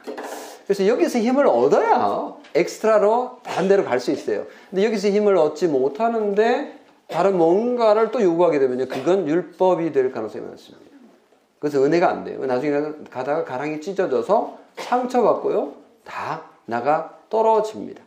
그래서 0.65 0.87
여기서 0.87 1.19
힘을 1.19 1.47
얻어야 1.47 2.35
엑스트라로 2.53 3.39
데로 3.67 3.83
갈 3.83 3.99
수 3.99 4.11
있어요. 4.11 4.45
근데 4.69 4.85
여기서 4.85 5.09
힘을 5.09 5.35
얻지 5.37 5.67
못하는데 5.67 6.79
다른 7.07 7.37
뭔가를 7.37 8.11
또 8.11 8.21
요구하게 8.21 8.59
되면요. 8.59 8.87
그건 8.87 9.27
율법이 9.27 9.91
될 9.91 10.11
가능성이 10.11 10.45
많습니다. 10.45 10.89
그래서 11.59 11.83
은혜가 11.83 12.07
안 12.07 12.23
돼요. 12.23 12.45
나중에 12.45 12.91
가다가 13.09 13.43
가랑이 13.43 13.81
찢어져서 13.81 14.57
상처받고요. 14.77 15.73
다 16.05 16.43
나가 16.65 17.17
떨어집니다. 17.29 18.01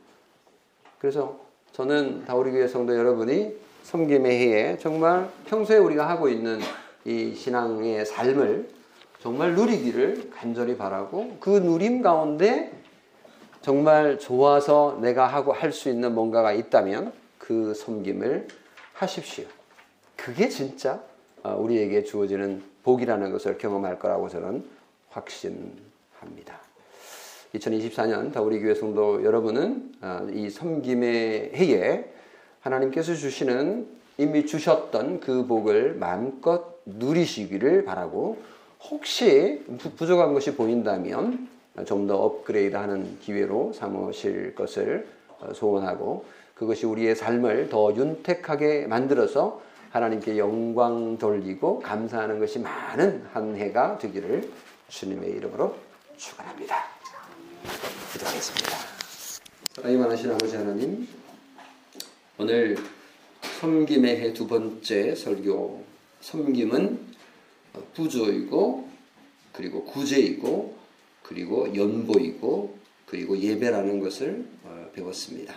그래서 0.99 1.37
저는 1.73 2.25
다우리교회 2.27 2.69
성도 2.69 2.97
여러분이 2.97 3.55
섬김의 3.83 4.39
해에 4.39 4.79
정말 4.79 5.29
평소에 5.47 5.79
우리가 5.79 6.09
하고 6.09 6.29
있는 6.29 6.61
이 7.05 7.35
신앙의 7.35 8.07
삶을 8.07 8.69
정말 9.23 9.55
누리기를 9.55 10.31
간절히 10.31 10.77
바라고 10.77 11.37
그 11.39 11.51
누림 11.51 12.03
가운데 12.03 12.73
정말 13.61 14.19
좋아서 14.19 14.99
내가 15.01 15.29
하고 15.29 15.53
할 15.53 15.71
수 15.71 15.89
있는 15.89 16.13
뭔가가 16.13 16.53
있다면 16.53 17.13
그 17.39 17.73
섬김을 17.73 18.49
하십시오. 18.95 19.45
그게 20.17 20.49
진짜 20.49 21.01
어, 21.45 21.55
우리에게 21.55 22.03
주어지는 22.03 22.65
복이라는 22.83 23.31
것을 23.31 23.59
경험할 23.59 24.01
거라고 24.01 24.29
저는 24.29 24.65
확신합니다. 25.11 26.59
2024년 27.55 28.33
다우리 28.33 28.59
교회 28.61 28.75
성도 28.75 29.23
여러분은 29.23 29.93
어, 30.03 30.27
이 30.33 30.51
섬김의 30.51 31.53
해에 31.55 32.13
하나님께서 32.59 33.15
주시는 33.15 33.87
이미 34.19 34.47
주셨던 34.47 35.21
그 35.21 35.47
복을 35.47 35.95
마음껏 35.95 36.81
누리시기를 36.87 37.85
바라고 37.85 38.51
혹시 38.91 39.65
부족한 39.97 40.35
것이 40.35 40.55
보인다면 40.55 41.49
좀 41.87 42.07
더 42.07 42.17
업그레이드하는 42.17 43.19
기회로 43.21 43.73
삼으실 43.73 44.55
것을 44.55 45.07
어, 45.41 45.53
소원하고 45.55 46.25
그것이 46.55 46.85
우리의 46.85 47.17
삶을 47.17 47.71
더 47.71 47.95
윤택하게 47.97 48.87
만들어서 48.87 49.63
하나님께 49.91 50.37
영광 50.37 51.17
돌리고 51.19 51.81
감사하는 51.81 52.39
것이 52.41 52.59
많은 52.59 53.25
한 53.33 53.57
해가 53.57 53.99
되기를 53.99 54.51
주님의 54.89 55.31
이름으로 55.31 55.75
축원합니다. 56.17 56.77
기도하겠습니다. 58.13 58.77
사랑이 59.75 59.97
많으신 59.97 60.31
아버지 60.31 60.57
하나님, 60.57 61.09
오늘 62.39 62.77
섬김의 63.61 64.21
해 64.21 64.33
두 64.35 64.47
번째 64.47 65.15
설교, 65.15 65.83
섬김은 66.21 67.12
부조이고 67.95 68.89
그리고 69.53 69.85
구제이고 69.85 70.77
그리고 71.23 71.75
연보이고 71.75 72.79
그리고 73.07 73.39
예배라는 73.39 74.01
것을 74.01 74.45
어, 74.65 74.91
배웠습니다. 74.95 75.55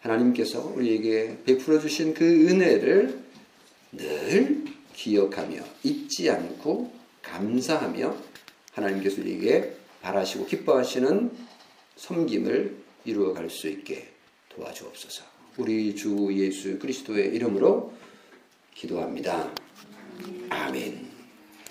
하나님께서 0.00 0.72
우리에게 0.74 1.38
베풀어 1.44 1.80
주신 1.80 2.14
그 2.14 2.24
은혜를 2.24 3.24
늘 3.92 4.64
기억하며 4.92 5.62
잊지 5.82 6.30
않고 6.30 6.92
감사하며 7.22 8.16
하나님께서 8.72 9.20
우리에게 9.22 9.76
바라시고 10.02 10.46
기뻐하시는 10.46 11.30
섬김을 11.96 12.76
이루어갈 13.04 13.48
수 13.50 13.68
있게 13.68 14.08
도와주옵소서. 14.50 15.24
우리 15.56 15.94
주 15.94 16.28
예수 16.32 16.78
그리스도의 16.78 17.34
이름으로 17.34 17.92
기도합니다. 18.74 19.52
아멘. 20.50 21.03